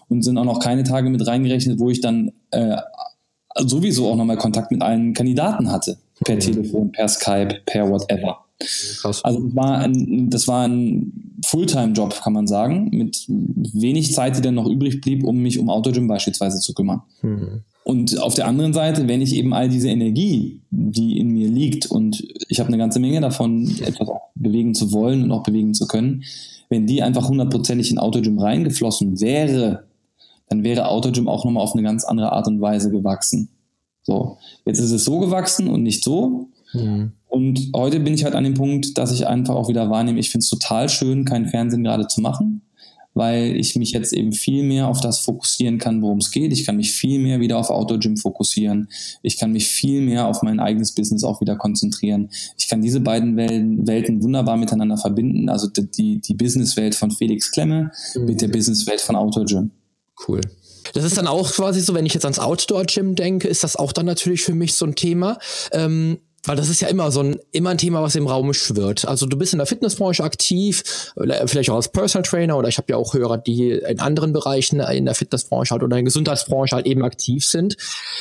und 0.10 0.24
sind 0.24 0.38
auch 0.38 0.46
noch 0.46 0.60
keine 0.60 0.84
Tage 0.84 1.10
mit 1.10 1.26
reingerechnet, 1.26 1.80
wo 1.80 1.90
ich 1.90 2.02
dann 2.02 2.32
äh, 2.52 2.78
sowieso 3.56 4.10
auch 4.10 4.16
nochmal 4.16 4.38
Kontakt 4.38 4.72
mit 4.72 4.82
allen 4.82 5.14
Kandidaten 5.14 5.72
hatte. 5.72 5.98
Per 6.24 6.36
mhm. 6.36 6.40
Telefon, 6.40 6.92
per 6.92 7.08
Skype, 7.08 7.62
per 7.66 7.90
whatever. 7.90 8.38
Krass. 8.60 9.24
Also 9.24 9.40
das 9.40 9.56
war 9.56 9.78
ein, 9.80 10.30
das 10.30 10.48
war 10.48 10.68
ein 10.68 11.40
Fulltime-Job, 11.46 12.22
kann 12.22 12.34
man 12.34 12.48
sagen, 12.48 12.90
mit 12.92 13.26
wenig 13.28 14.14
Zeit, 14.14 14.38
die 14.38 14.42
dann 14.42 14.56
noch 14.56 14.68
übrig 14.68 15.02
blieb, 15.02 15.24
um 15.24 15.40
mich 15.40 15.58
um 15.58 15.70
Autogym 15.70 16.08
beispielsweise 16.08 16.60
zu 16.60 16.74
kümmern. 16.74 17.02
Mhm. 17.22 17.64
Und 17.84 18.20
auf 18.20 18.36
der 18.36 18.48
anderen 18.48 18.74
Seite, 18.74 19.08
wenn 19.08 19.22
ich 19.22 19.36
eben 19.36 19.54
all 19.54 19.68
diese 19.68 19.90
Energie, 19.90 20.62
die 20.70 21.18
in 21.18 21.30
mir 21.30 21.50
liegt, 21.50 21.88
und 21.88 22.24
ich 22.48 22.60
habe 22.60 22.68
eine 22.68 22.78
ganze 22.78 23.00
Menge 23.00 23.20
davon, 23.22 23.68
etwas 23.82 24.08
auch 24.08 24.30
bewegen 24.36 24.76
zu 24.76 24.92
wollen 24.92 25.24
und 25.24 25.32
auch 25.32 25.44
bewegen 25.44 25.74
zu 25.74 25.88
können, 25.88 26.24
wenn 26.70 26.86
die 26.86 27.02
einfach 27.02 27.28
hundertprozentig 27.28 27.90
in 27.92 27.98
Autogym 27.98 28.40
reingeflossen 28.40 29.20
wäre, 29.20 29.84
dann 30.52 30.66
wäre 30.66 30.90
Autogym 30.90 31.30
auch 31.30 31.46
nochmal 31.46 31.64
auf 31.64 31.74
eine 31.74 31.82
ganz 31.82 32.04
andere 32.04 32.34
Art 32.34 32.46
und 32.46 32.60
Weise 32.60 32.92
gewachsen. 32.92 33.48
So, 34.04 34.38
jetzt 34.66 34.80
ist 34.80 34.92
es 34.92 35.06
so 35.06 35.20
gewachsen 35.20 35.70
und 35.70 35.82
nicht 35.82 36.04
so. 36.04 36.50
Mhm. 36.74 37.14
Und 37.30 37.72
heute 37.74 38.02
bin 38.02 38.14
ich 38.14 38.26
halt 38.26 38.36
an 38.36 38.44
dem 38.44 38.56
Punkt, 38.56 38.98
dass 38.98 39.14
ich 39.14 39.28
einfach 39.28 39.56
auch 39.56 39.70
wieder 39.70 39.90
wahrnehme, 39.90 40.20
ich 40.20 40.30
finde 40.30 40.44
es 40.44 40.50
total 40.50 40.90
schön, 40.90 41.24
kein 41.24 41.48
Fernsehen 41.48 41.86
gerade 41.86 42.08
zu 42.08 42.20
machen, 42.20 42.64
weil 43.14 43.56
ich 43.56 43.78
mich 43.78 43.92
jetzt 43.92 44.12
eben 44.12 44.34
viel 44.34 44.64
mehr 44.64 44.90
auf 44.90 45.00
das 45.00 45.20
fokussieren 45.20 45.78
kann, 45.78 46.02
worum 46.02 46.18
es 46.18 46.32
geht. 46.32 46.52
Ich 46.52 46.66
kann 46.66 46.76
mich 46.76 46.92
viel 46.92 47.20
mehr 47.20 47.40
wieder 47.40 47.58
auf 47.58 47.70
Autogym 47.70 48.18
fokussieren. 48.18 48.90
Ich 49.22 49.38
kann 49.38 49.54
mich 49.54 49.70
viel 49.70 50.02
mehr 50.02 50.28
auf 50.28 50.42
mein 50.42 50.60
eigenes 50.60 50.94
Business 50.94 51.24
auch 51.24 51.40
wieder 51.40 51.56
konzentrieren. 51.56 52.30
Ich 52.58 52.68
kann 52.68 52.82
diese 52.82 53.00
beiden 53.00 53.38
Welten, 53.38 53.88
Welten 53.88 54.22
wunderbar 54.22 54.58
miteinander 54.58 54.98
verbinden. 54.98 55.48
Also 55.48 55.70
die, 55.70 56.20
die 56.20 56.34
Businesswelt 56.34 56.96
von 56.96 57.12
Felix 57.12 57.52
Klemme 57.52 57.92
mhm. 58.16 58.26
mit 58.26 58.42
der 58.42 58.50
Businesswelt 58.50 59.00
von 59.00 59.16
Autogym. 59.16 59.72
Cool. 60.28 60.42
Das 60.94 61.04
ist 61.04 61.18
dann 61.18 61.28
auch 61.28 61.52
quasi 61.52 61.80
so, 61.82 61.94
wenn 61.94 62.06
ich 62.06 62.14
jetzt 62.14 62.26
ans 62.26 62.40
Outdoor-Gym 62.40 63.16
denke, 63.16 63.48
ist 63.48 63.64
das 63.64 63.76
auch 63.76 63.94
dann 63.94 64.06
natürlich 64.06 64.44
für 64.44 64.54
mich 64.54 64.74
so 64.74 64.86
ein 64.86 64.96
Thema. 64.96 65.38
Ähm, 65.72 66.20
weil 66.46 66.56
das 66.56 66.70
ist 66.70 66.82
ja 66.82 66.88
immer 66.88 67.12
so 67.12 67.22
ein, 67.22 67.40
immer 67.52 67.70
ein 67.70 67.78
Thema, 67.78 68.02
was 68.02 68.16
im 68.16 68.26
Raum 68.26 68.54
schwirrt. 68.54 69.08
Also 69.08 69.28
du 69.28 69.38
bist 69.38 69.54
in 69.54 69.60
der 69.60 69.68
Fitnessbranche 69.68 70.24
aktiv, 70.24 71.14
vielleicht 71.46 71.70
auch 71.70 71.76
als 71.76 71.90
Personal 71.90 72.28
Trainer 72.28 72.58
oder 72.58 72.68
ich 72.68 72.78
habe 72.78 72.88
ja 72.90 72.98
auch 72.98 73.14
Hörer, 73.14 73.38
die 73.38 73.72
in 73.72 74.00
anderen 74.00 74.34
Bereichen 74.34 74.80
in 74.80 75.06
der 75.06 75.14
Fitnessbranche 75.14 75.72
halt 75.72 75.84
oder 75.84 75.96
in 75.96 76.04
der 76.04 76.10
Gesundheitsbranche 76.10 76.76
halt 76.76 76.88
eben 76.88 77.04
aktiv 77.04 77.46
sind. 77.46 77.78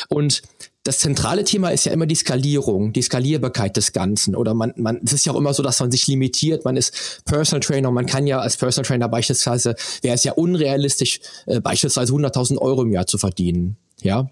Und 0.09 0.43
das 0.83 0.99
zentrale 0.99 1.45
Thema 1.45 1.71
ist 1.71 1.85
ja 1.85 1.93
immer 1.93 2.07
die 2.07 2.15
Skalierung, 2.15 2.93
die 2.95 3.03
Skalierbarkeit 3.03 3.77
des 3.77 3.93
Ganzen. 3.93 4.35
Oder 4.35 4.55
man, 4.55 4.73
man, 4.77 5.01
es 5.05 5.13
ist 5.13 5.27
ja 5.27 5.33
auch 5.33 5.37
immer 5.37 5.53
so, 5.53 5.63
dass 5.63 5.79
man 5.81 5.91
sich 5.91 6.07
limitiert. 6.07 6.65
Man 6.65 6.77
ist 6.77 7.23
Personal 7.27 7.61
Trainer. 7.61 7.91
Man 7.91 8.07
kann 8.07 8.27
ja 8.27 8.41
als 8.41 8.57
Personal 8.57 8.87
Trainer 8.87 9.09
beispielsweise, 9.09 9.75
wäre 10.01 10.15
es 10.15 10.25
ja 10.25 10.33
unrealistisch, 10.33 11.21
äh, 11.47 11.61
beispielsweise 11.61 12.13
100.000 12.13 12.59
Euro 12.59 12.83
im 12.83 12.93
Jahr 12.93 13.07
zu 13.07 13.19
verdienen. 13.19 13.77
Ja, 14.01 14.31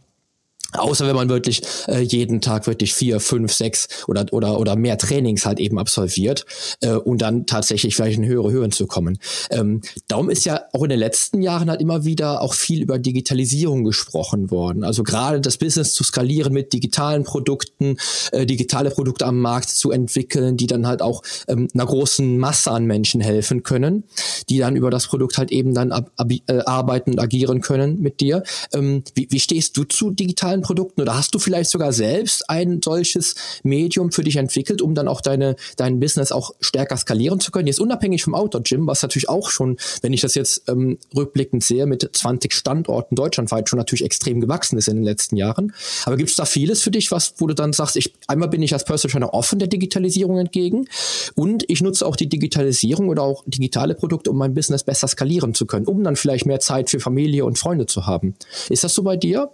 Außer 0.72 1.06
wenn 1.06 1.16
man 1.16 1.30
wirklich 1.30 1.62
äh, 1.86 2.00
jeden 2.00 2.42
Tag 2.42 2.66
wirklich 2.66 2.92
vier, 2.92 3.20
fünf, 3.20 3.54
sechs 3.54 3.88
oder 4.06 4.26
oder 4.32 4.60
oder 4.60 4.76
mehr 4.76 4.98
Trainings 4.98 5.46
halt 5.46 5.60
eben 5.60 5.78
absolviert 5.78 6.44
äh, 6.82 6.92
und 6.92 7.22
dann 7.22 7.46
tatsächlich 7.46 7.96
vielleicht 7.96 8.18
in 8.18 8.26
höhere 8.26 8.50
Höhen 8.50 8.70
zu 8.70 8.86
kommen. 8.86 9.18
Ähm, 9.50 9.80
darum 10.08 10.28
ist 10.28 10.44
ja 10.44 10.60
auch 10.74 10.82
in 10.82 10.90
den 10.90 10.98
letzten 10.98 11.40
Jahren 11.40 11.70
halt 11.70 11.80
immer 11.80 12.04
wieder 12.04 12.42
auch 12.42 12.52
viel 12.52 12.82
über 12.82 12.98
Digitalisierung 12.98 13.82
gesprochen 13.82 14.50
worden. 14.50 14.84
Also 14.84 15.04
gerade 15.04 15.40
das 15.40 15.56
Business 15.56 15.94
zu 15.94 16.04
skalieren 16.04 16.52
mit 16.52 16.74
digitalen 16.74 17.24
Produkten, 17.24 17.96
äh, 18.32 18.44
digitale 18.44 18.90
Produkte 18.90 19.24
am 19.24 19.40
Markt 19.40 19.70
zu 19.70 19.90
entwickeln, 19.90 20.58
die 20.58 20.66
dann 20.66 20.86
halt 20.86 21.00
auch 21.00 21.22
ähm, 21.48 21.68
einer 21.72 21.86
großen 21.86 22.36
Masse 22.36 22.70
an 22.70 22.84
Menschen 22.84 23.22
helfen 23.22 23.62
können, 23.62 24.04
die 24.50 24.58
dann 24.58 24.76
über 24.76 24.90
das 24.90 25.06
Produkt 25.06 25.38
halt 25.38 25.50
eben 25.50 25.72
dann 25.72 25.92
ab, 25.92 26.10
ab, 26.16 26.30
äh, 26.30 26.58
arbeiten 26.66 27.12
und 27.12 27.20
agieren 27.20 27.62
können 27.62 28.02
mit 28.02 28.20
dir. 28.20 28.42
Ähm, 28.74 29.02
wie, 29.14 29.28
wie 29.30 29.40
stehst 29.40 29.74
du 29.78 29.84
zu 29.84 30.10
digitalen 30.10 30.57
digitalen 30.58 30.62
Produkten 30.62 31.00
oder 31.00 31.16
hast 31.16 31.34
du 31.34 31.38
vielleicht 31.38 31.70
sogar 31.70 31.92
selbst 31.92 32.48
ein 32.48 32.80
solches 32.82 33.34
Medium 33.62 34.12
für 34.12 34.22
dich 34.22 34.36
entwickelt, 34.36 34.82
um 34.82 34.94
dann 34.94 35.08
auch 35.08 35.20
deine, 35.20 35.56
dein 35.76 36.00
Business 36.00 36.32
auch 36.32 36.52
stärker 36.60 36.96
skalieren 36.96 37.40
zu 37.40 37.50
können? 37.50 37.66
Jetzt 37.66 37.80
unabhängig 37.80 38.22
vom 38.22 38.34
Outdoor-Gym, 38.34 38.86
was 38.86 39.02
natürlich 39.02 39.28
auch 39.28 39.50
schon, 39.50 39.76
wenn 40.02 40.12
ich 40.12 40.20
das 40.20 40.34
jetzt 40.34 40.62
ähm, 40.68 40.98
rückblickend 41.16 41.64
sehe, 41.64 41.86
mit 41.86 42.08
20 42.12 42.52
Standorten 42.52 43.14
deutschlandweit 43.14 43.68
schon 43.68 43.78
natürlich 43.78 44.04
extrem 44.04 44.40
gewachsen 44.40 44.78
ist 44.78 44.88
in 44.88 44.96
den 44.96 45.04
letzten 45.04 45.36
Jahren. 45.36 45.72
Aber 46.04 46.16
gibt 46.16 46.30
es 46.30 46.36
da 46.36 46.44
vieles 46.44 46.82
für 46.82 46.90
dich, 46.90 47.10
was, 47.10 47.34
wo 47.38 47.46
du 47.46 47.54
dann 47.54 47.72
sagst, 47.72 47.96
ich, 47.96 48.12
einmal 48.26 48.48
bin 48.48 48.62
ich 48.62 48.72
als 48.72 48.84
Personal 48.84 49.12
Trainer 49.12 49.34
offen 49.34 49.58
der 49.58 49.68
Digitalisierung 49.68 50.38
entgegen 50.38 50.86
und 51.34 51.64
ich 51.68 51.80
nutze 51.82 52.06
auch 52.06 52.16
die 52.16 52.28
Digitalisierung 52.28 53.08
oder 53.08 53.22
auch 53.22 53.44
digitale 53.46 53.94
Produkte, 53.94 54.30
um 54.30 54.38
mein 54.38 54.54
Business 54.54 54.82
besser 54.82 55.08
skalieren 55.08 55.54
zu 55.54 55.66
können, 55.66 55.86
um 55.86 56.02
dann 56.02 56.16
vielleicht 56.16 56.46
mehr 56.46 56.60
Zeit 56.60 56.90
für 56.90 57.00
Familie 57.00 57.44
und 57.44 57.58
Freunde 57.58 57.86
zu 57.86 58.06
haben. 58.06 58.34
Ist 58.68 58.84
das 58.84 58.94
so 58.94 59.02
bei 59.02 59.16
dir? 59.16 59.50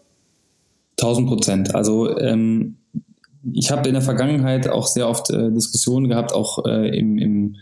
1000 0.98 1.28
Prozent. 1.28 1.74
Also 1.74 2.18
ähm, 2.18 2.76
ich 3.52 3.70
habe 3.70 3.88
in 3.88 3.94
der 3.94 4.02
Vergangenheit 4.02 4.68
auch 4.68 4.86
sehr 4.86 5.08
oft 5.08 5.30
äh, 5.30 5.50
Diskussionen 5.52 6.08
gehabt, 6.08 6.32
auch 6.32 6.64
äh, 6.64 6.96
im, 6.98 7.18
im, 7.18 7.56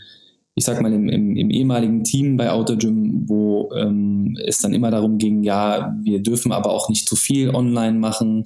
ich 0.54 0.64
sag 0.64 0.80
mal, 0.80 0.92
im, 0.92 1.08
im, 1.08 1.36
im 1.36 1.50
ehemaligen 1.50 2.04
Team 2.04 2.36
bei 2.36 2.50
Autogym, 2.50 3.24
wo 3.26 3.70
ähm, 3.74 4.38
es 4.44 4.58
dann 4.58 4.74
immer 4.74 4.90
darum 4.90 5.18
ging, 5.18 5.42
ja, 5.42 5.96
wir 6.02 6.22
dürfen 6.22 6.52
aber 6.52 6.70
auch 6.70 6.88
nicht 6.88 7.08
zu 7.08 7.16
viel 7.16 7.50
online 7.50 7.98
machen. 7.98 8.44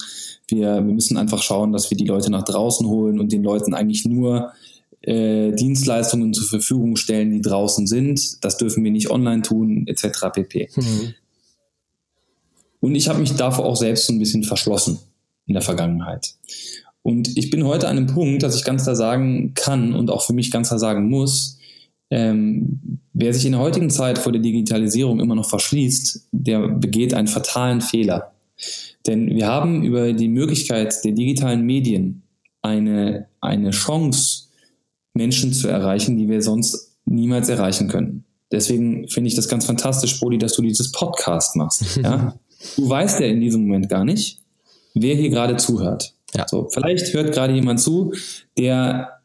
Wir, 0.48 0.76
wir 0.76 0.94
müssen 0.94 1.16
einfach 1.16 1.42
schauen, 1.42 1.72
dass 1.72 1.90
wir 1.90 1.96
die 1.96 2.06
Leute 2.06 2.30
nach 2.30 2.44
draußen 2.44 2.86
holen 2.86 3.20
und 3.20 3.32
den 3.32 3.42
Leuten 3.42 3.74
eigentlich 3.74 4.06
nur 4.06 4.52
äh, 5.02 5.52
Dienstleistungen 5.52 6.32
zur 6.32 6.48
Verfügung 6.48 6.96
stellen, 6.96 7.30
die 7.30 7.42
draußen 7.42 7.86
sind. 7.86 8.44
Das 8.44 8.56
dürfen 8.56 8.82
wir 8.82 8.90
nicht 8.90 9.10
online 9.10 9.42
tun, 9.42 9.86
etc. 9.86 10.26
pp. 10.32 10.68
Mhm. 10.74 11.14
Und 12.80 12.94
ich 12.94 13.08
habe 13.08 13.20
mich 13.20 13.34
davor 13.34 13.64
auch 13.64 13.76
selbst 13.76 14.06
so 14.06 14.12
ein 14.12 14.18
bisschen 14.18 14.44
verschlossen 14.44 14.98
in 15.46 15.54
der 15.54 15.62
Vergangenheit. 15.62 16.34
Und 17.02 17.36
ich 17.36 17.50
bin 17.50 17.64
heute 17.64 17.88
an 17.88 17.96
einem 17.96 18.06
Punkt, 18.08 18.42
dass 18.42 18.56
ich 18.56 18.64
ganz 18.64 18.82
klar 18.82 18.96
sagen 18.96 19.54
kann 19.54 19.94
und 19.94 20.10
auch 20.10 20.22
für 20.22 20.32
mich 20.32 20.50
ganz 20.50 20.68
klar 20.68 20.80
sagen 20.80 21.08
muss, 21.08 21.58
ähm, 22.10 23.00
wer 23.12 23.32
sich 23.32 23.46
in 23.46 23.52
der 23.52 23.60
heutigen 23.60 23.90
Zeit 23.90 24.18
vor 24.18 24.32
der 24.32 24.42
Digitalisierung 24.42 25.20
immer 25.20 25.34
noch 25.34 25.48
verschließt, 25.48 26.28
der 26.32 26.68
begeht 26.68 27.14
einen 27.14 27.28
fatalen 27.28 27.80
Fehler. 27.80 28.32
Denn 29.06 29.28
wir 29.28 29.46
haben 29.46 29.82
über 29.82 30.12
die 30.12 30.28
Möglichkeit 30.28 31.04
der 31.04 31.12
digitalen 31.12 31.64
Medien 31.64 32.22
eine, 32.62 33.28
eine 33.40 33.70
Chance, 33.70 34.48
Menschen 35.14 35.52
zu 35.52 35.68
erreichen, 35.68 36.18
die 36.18 36.28
wir 36.28 36.42
sonst 36.42 36.96
niemals 37.04 37.48
erreichen 37.48 37.88
können. 37.88 38.24
Deswegen 38.52 39.08
finde 39.08 39.28
ich 39.28 39.34
das 39.34 39.48
ganz 39.48 39.64
fantastisch, 39.64 40.20
Brody, 40.20 40.38
dass 40.38 40.54
du 40.54 40.62
dieses 40.62 40.92
Podcast 40.92 41.56
machst. 41.56 41.82
Ja? 42.02 42.38
Du 42.76 42.88
weißt 42.88 43.20
ja 43.20 43.26
in 43.26 43.40
diesem 43.40 43.62
Moment 43.62 43.88
gar 43.88 44.04
nicht, 44.04 44.40
wer 44.94 45.14
hier 45.14 45.30
gerade 45.30 45.56
zuhört. 45.56 46.12
Ja. 46.34 46.46
So, 46.48 46.68
vielleicht 46.70 47.12
hört 47.14 47.32
gerade 47.32 47.54
jemand 47.54 47.80
zu, 47.80 48.12
der 48.58 49.20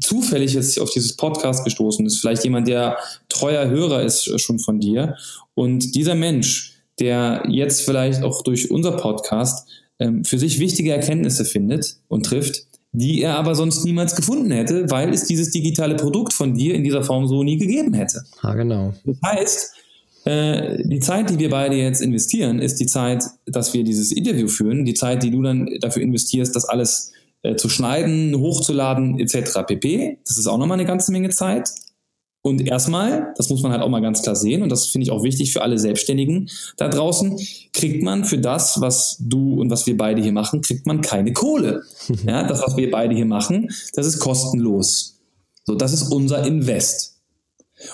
zufällig 0.00 0.54
jetzt 0.54 0.78
auf 0.80 0.90
dieses 0.90 1.16
Podcast 1.16 1.64
gestoßen 1.64 2.06
ist, 2.06 2.20
vielleicht 2.20 2.44
jemand, 2.44 2.68
der 2.68 2.98
treuer 3.28 3.68
Hörer 3.68 4.02
ist 4.02 4.40
schon 4.40 4.58
von 4.58 4.80
dir. 4.80 5.16
Und 5.54 5.94
dieser 5.94 6.14
Mensch, 6.14 6.74
der 7.00 7.44
jetzt 7.48 7.82
vielleicht 7.82 8.22
auch 8.22 8.42
durch 8.42 8.70
unser 8.70 8.92
Podcast 8.92 9.68
ähm, 9.98 10.24
für 10.24 10.38
sich 10.38 10.60
wichtige 10.60 10.92
Erkenntnisse 10.92 11.44
findet 11.44 11.96
und 12.08 12.26
trifft, 12.26 12.66
die 12.92 13.22
er 13.22 13.38
aber 13.38 13.54
sonst 13.54 13.84
niemals 13.84 14.14
gefunden 14.14 14.50
hätte, 14.50 14.90
weil 14.90 15.12
es 15.12 15.24
dieses 15.24 15.50
digitale 15.50 15.96
Produkt 15.96 16.34
von 16.34 16.54
dir 16.54 16.74
in 16.74 16.84
dieser 16.84 17.02
Form 17.02 17.26
so 17.26 17.42
nie 17.42 17.56
gegeben 17.56 17.94
hätte. 17.94 18.22
Ah, 18.42 18.54
genau. 18.54 18.92
Das 19.04 19.16
heißt, 19.24 19.74
äh, 20.24 20.82
die 20.86 21.00
Zeit, 21.00 21.30
die 21.30 21.38
wir 21.38 21.50
beide 21.50 21.76
jetzt 21.76 22.00
investieren, 22.00 22.60
ist 22.60 22.80
die 22.80 22.86
Zeit, 22.86 23.24
dass 23.46 23.74
wir 23.74 23.84
dieses 23.84 24.12
Interview 24.12 24.48
führen, 24.48 24.84
die 24.84 24.94
Zeit, 24.94 25.22
die 25.22 25.30
du 25.30 25.42
dann 25.42 25.68
dafür 25.80 26.02
investierst, 26.02 26.54
das 26.54 26.64
alles 26.64 27.12
äh, 27.42 27.56
zu 27.56 27.68
schneiden, 27.68 28.36
hochzuladen 28.38 29.18
etc. 29.18 29.60
pp. 29.66 30.18
Das 30.26 30.38
ist 30.38 30.46
auch 30.46 30.58
nochmal 30.58 30.78
eine 30.78 30.86
ganze 30.86 31.10
Menge 31.12 31.30
Zeit. 31.30 31.70
Und 32.44 32.66
erstmal, 32.66 33.32
das 33.36 33.48
muss 33.50 33.62
man 33.62 33.70
halt 33.70 33.82
auch 33.82 33.88
mal 33.88 34.00
ganz 34.00 34.22
klar 34.22 34.34
sehen, 34.34 34.62
und 34.62 34.68
das 34.68 34.88
finde 34.88 35.04
ich 35.04 35.12
auch 35.12 35.22
wichtig 35.22 35.52
für 35.52 35.62
alle 35.62 35.78
Selbstständigen 35.78 36.50
da 36.76 36.88
draußen, 36.88 37.38
kriegt 37.72 38.02
man 38.02 38.24
für 38.24 38.38
das, 38.38 38.80
was 38.80 39.16
du 39.20 39.60
und 39.60 39.70
was 39.70 39.86
wir 39.86 39.96
beide 39.96 40.20
hier 40.20 40.32
machen, 40.32 40.60
kriegt 40.60 40.84
man 40.86 41.00
keine 41.00 41.32
Kohle. 41.32 41.82
Ja, 42.26 42.46
das, 42.46 42.62
was 42.62 42.76
wir 42.76 42.90
beide 42.90 43.14
hier 43.14 43.26
machen, 43.26 43.70
das 43.94 44.06
ist 44.06 44.18
kostenlos. 44.18 45.20
So, 45.64 45.74
das 45.74 45.92
ist 45.92 46.10
unser 46.10 46.44
Invest. 46.46 47.11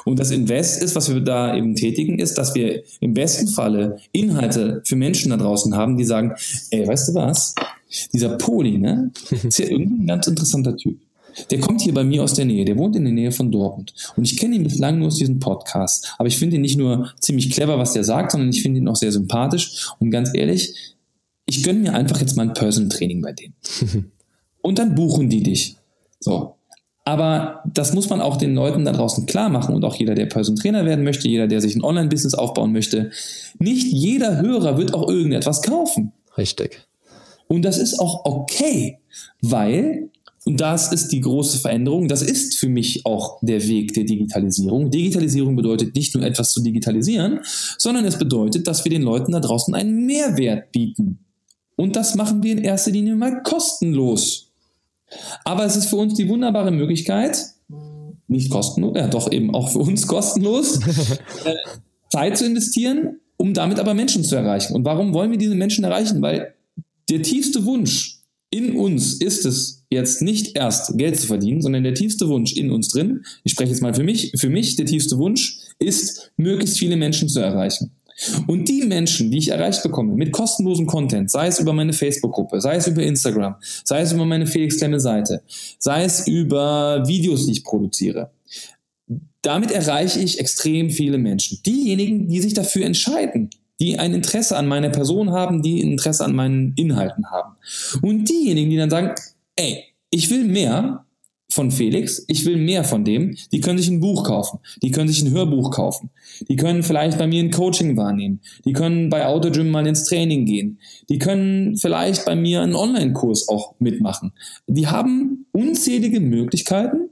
Und 0.05 0.19
das 0.19 0.31
Invest 0.31 0.83
ist, 0.83 0.95
was 0.95 1.13
wir 1.13 1.21
da 1.21 1.57
eben 1.57 1.75
tätigen, 1.75 2.19
ist, 2.19 2.39
dass 2.39 2.55
wir 2.55 2.83
im 3.01 3.15
besten 3.15 3.49
Falle 3.49 3.99
Inhalte 4.13 4.83
für 4.85 4.97
Menschen 4.97 5.31
da 5.31 5.37
draußen 5.37 5.75
haben, 5.75 5.97
die 5.97 6.05
sagen, 6.05 6.35
ey, 6.71 6.87
weißt 6.87 7.09
du 7.09 7.15
was? 7.15 7.55
Dieser 8.13 8.37
Poli, 8.37 8.79
ne? 8.79 9.11
Ist 9.43 9.59
ja 9.59 9.67
irgendwie 9.67 10.03
ein 10.03 10.07
ganz 10.07 10.27
interessanter 10.27 10.77
Typ. 10.77 10.99
Der 11.51 11.61
kommt 11.61 11.81
hier 11.81 11.95
bei 11.95 12.05
mir 12.05 12.23
aus 12.23 12.35
der 12.35 12.45
Nähe, 12.45 12.65
der 12.65 12.77
wohnt 12.77 12.97
in 12.97 13.05
der 13.05 13.13
Nähe 13.13 13.33
von 13.33 13.51
Dortmund. 13.51 13.95
Und 14.17 14.25
ich 14.25 14.37
kenne 14.37 14.57
ihn 14.57 14.65
bislang 14.65 14.99
nur 14.99 15.09
aus 15.09 15.17
diesem 15.17 15.39
Podcast. 15.39 16.15
Aber 16.19 16.27
ich 16.27 16.37
finde 16.37 16.57
ihn 16.57 16.63
nicht 16.63 16.77
nur 16.77 17.13
ziemlich 17.21 17.51
clever, 17.51 17.79
was 17.79 17.93
der 17.93 18.05
sagt, 18.05 18.33
sondern 18.33 18.51
ich 18.51 18.63
finde 18.63 18.81
ihn 18.81 18.89
auch 18.89 18.97
sehr 18.97 19.13
sympathisch. 19.13 19.89
Und 20.01 20.11
ganz 20.11 20.31
ehrlich, 20.35 20.75
ich 21.47 21.63
gönne 21.63 21.81
mir 21.81 21.95
einfach 21.95 22.21
jetzt 22.21 22.37
mal 22.37 22.43
ein 22.43 22.55
Personal 22.55 22.89
Training 22.89 23.23
bei 23.23 23.33
dem. 23.33 23.55
und 24.63 24.79
dann 24.79 24.95
buchen 24.95 25.29
die 25.29 25.43
dich. 25.43 25.77
So. 26.21 26.58
Aber 27.09 27.63
das 27.65 27.95
muss 27.95 28.11
man 28.11 28.21
auch 28.21 28.37
den 28.37 28.55
Leuten 28.55 28.85
da 28.85 28.93
draußen 28.93 29.25
klar 29.25 29.49
machen 29.49 29.75
und 29.75 29.83
auch 29.83 29.95
jeder, 29.95 30.15
der 30.15 30.27
Personal 30.27 30.61
Trainer 30.61 30.85
werden 30.85 31.05
möchte, 31.05 31.27
jeder, 31.27 31.47
der 31.47 31.63
sich 31.63 31.75
ein 31.75 31.83
Online-Business 31.83 32.35
aufbauen 32.35 32.71
möchte. 32.71 33.11
Nicht 33.59 33.91
jeder 33.91 34.43
Hörer 34.43 34.77
wird 34.77 34.93
auch 34.93 35.09
irgendetwas 35.09 35.63
kaufen. 35.63 36.13
Richtig. 36.37 36.87
Und 37.47 37.63
das 37.63 37.79
ist 37.79 37.99
auch 37.99 38.27
okay, 38.27 38.99
weil 39.41 40.11
und 40.45 40.61
das 40.61 40.93
ist 40.93 41.09
die 41.09 41.23
große 41.23 41.61
Veränderung. 41.61 42.09
Das 42.09 42.21
ist 42.21 42.59
für 42.59 42.69
mich 42.69 43.07
auch 43.07 43.39
der 43.41 43.67
Weg 43.67 43.95
der 43.95 44.05
Digitalisierung. 44.05 44.91
Digitalisierung 44.91 45.57
bedeutet 45.57 45.95
nicht 45.95 46.15
nur 46.15 46.25
etwas 46.25 46.53
zu 46.53 46.63
digitalisieren, 46.63 47.41
sondern 47.79 48.05
es 48.05 48.19
bedeutet, 48.19 48.69
dass 48.69 48.85
wir 48.85 48.91
den 48.91 49.03
Leuten 49.03 49.33
da 49.33 49.41
draußen 49.41 49.75
einen 49.75 50.05
Mehrwert 50.05 50.73
bieten. 50.73 51.21
Und 51.75 51.97
das 51.97 52.17
machen 52.17 52.43
wir 52.43 52.53
in 52.53 52.59
erster 52.59 52.91
Linie 52.91 53.15
mal 53.15 53.43
kostenlos. 53.43 54.48
Aber 55.45 55.65
es 55.65 55.77
ist 55.77 55.87
für 55.87 55.97
uns 55.97 56.15
die 56.15 56.29
wunderbare 56.29 56.71
Möglichkeit, 56.71 57.39
nicht 58.27 58.51
kostenlos, 58.51 58.97
ja 58.97 59.09
doch 59.09 59.33
eben 59.33 59.55
auch 59.55 59.71
für 59.71 59.79
uns 59.79 60.07
kostenlos, 60.07 60.81
äh, 61.45 61.55
Zeit 62.11 62.37
zu 62.39 62.47
investieren, 62.47 63.21
um 63.37 63.55
damit 63.55 63.79
aber 63.79 63.95
Menschen 63.95 64.25
zu 64.25 64.37
erreichen. 64.37 64.75
Und 64.75 64.85
warum 64.85 65.15
wollen 65.15 65.31
wir 65.31 65.39
diese 65.39 65.55
Menschen 65.55 65.85
erreichen? 65.85 66.21
Weil 66.21 66.55
der 67.09 67.23
tiefste 67.23 67.65
Wunsch 67.65 68.19
in 68.51 68.77
uns 68.77 69.15
ist 69.15 69.45
es 69.45 69.85
jetzt 69.91 70.23
nicht 70.23 70.57
erst 70.57 70.97
Geld 70.97 71.19
zu 71.19 71.27
verdienen, 71.27 71.61
sondern 71.61 71.83
der 71.83 71.95
tiefste 71.95 72.29
Wunsch 72.29 72.55
in 72.55 72.71
uns 72.71 72.89
drin, 72.89 73.25
ich 73.45 73.53
spreche 73.53 73.71
jetzt 73.71 73.83
mal 73.83 73.95
für 73.95 74.05
mich, 74.05 74.33
für 74.37 74.49
mich 74.49 74.77
der 74.77 74.87
tiefste 74.87 75.19
Wunsch 75.19 75.59
ist, 75.79 76.33
möglichst 76.37 76.79
viele 76.79 76.97
Menschen 76.97 77.29
zu 77.29 77.41
erreichen. 77.41 77.93
Und 78.47 78.69
die 78.69 78.83
Menschen, 78.83 79.31
die 79.31 79.39
ich 79.39 79.49
erreicht 79.49 79.83
bekomme 79.83 80.15
mit 80.15 80.33
kostenlosem 80.33 80.87
Content, 80.87 81.31
sei 81.31 81.47
es 81.47 81.61
über 81.61 81.73
meine 81.73 81.93
Facebook-Gruppe, 81.93 82.61
sei 82.61 82.77
es 82.77 82.87
über 82.87 83.03
Instagram, 83.03 83.57
sei 83.85 84.01
es 84.01 84.13
über 84.13 84.25
meine 84.25 84.47
Felix 84.47 84.79
Klemme 84.79 85.01
Seite, 85.01 85.43
sei 85.79 86.05
es 86.05 86.27
über 86.27 87.07
Videos, 87.07 87.47
die 87.47 87.53
ich 87.53 87.65
produziere, 87.65 88.31
damit 89.43 89.71
erreiche 89.71 90.19
ich 90.21 90.41
extrem 90.41 90.91
viele 90.91 91.19
Menschen. 91.19 91.61
Diejenigen, 91.65 92.29
die 92.29 92.41
sich 92.41 92.55
dafür 92.55 92.85
entscheiden, 92.85 93.51
die 93.81 93.99
ein 93.99 94.13
Interesse 94.13 94.57
an 94.57 94.67
meiner 94.67 94.91
Person 94.91 95.31
haben, 95.31 95.63
die 95.63 95.81
ein 95.83 95.93
Interesse 95.93 96.25
an 96.25 96.35
meinen 96.35 96.73
Inhalten 96.77 97.31
haben. 97.31 97.55
Und 98.03 98.29
diejenigen, 98.29 98.71
die 98.71 98.77
dann 98.77 98.91
sagen, 98.91 99.15
ey, 99.55 99.85
ich 100.11 100.31
will 100.31 100.45
mehr 100.45 101.05
von 101.51 101.71
Felix, 101.71 102.25
ich 102.29 102.45
will 102.45 102.57
mehr 102.57 102.85
von 102.85 103.05
dem, 103.05 103.37
die 103.53 103.61
können 103.61 103.79
sich 103.79 103.89
ein 103.89 104.01
Buch 104.01 104.25
kaufen, 104.25 104.59
die 104.83 104.91
können 104.91 105.09
sich 105.09 105.23
ein 105.23 105.31
Hörbuch 105.31 105.71
kaufen, 105.71 106.11
die 106.49 106.57
können 106.57 106.83
vielleicht 106.83 107.19
bei 107.19 107.27
mir 107.27 107.43
ein 107.43 107.51
Coaching 107.51 107.97
wahrnehmen, 107.97 108.41
die 108.67 108.75
können 108.75 109.09
bei 109.09 109.27
Autogym 109.27 109.71
mal 109.71 109.87
ins 109.87 110.05
Training 110.05 110.45
gehen, 110.45 110.79
die 111.09 111.19
können 111.19 111.77
vielleicht 111.77 112.27
bei 112.27 112.37
mir 112.37 112.61
einen 112.61 112.75
Online-Kurs 112.75 113.49
auch 113.49 113.75
mitmachen. 113.79 114.33
Die 114.67 114.89
haben 114.89 115.47
unzählige 115.53 116.21
Möglichkeiten, 116.21 117.09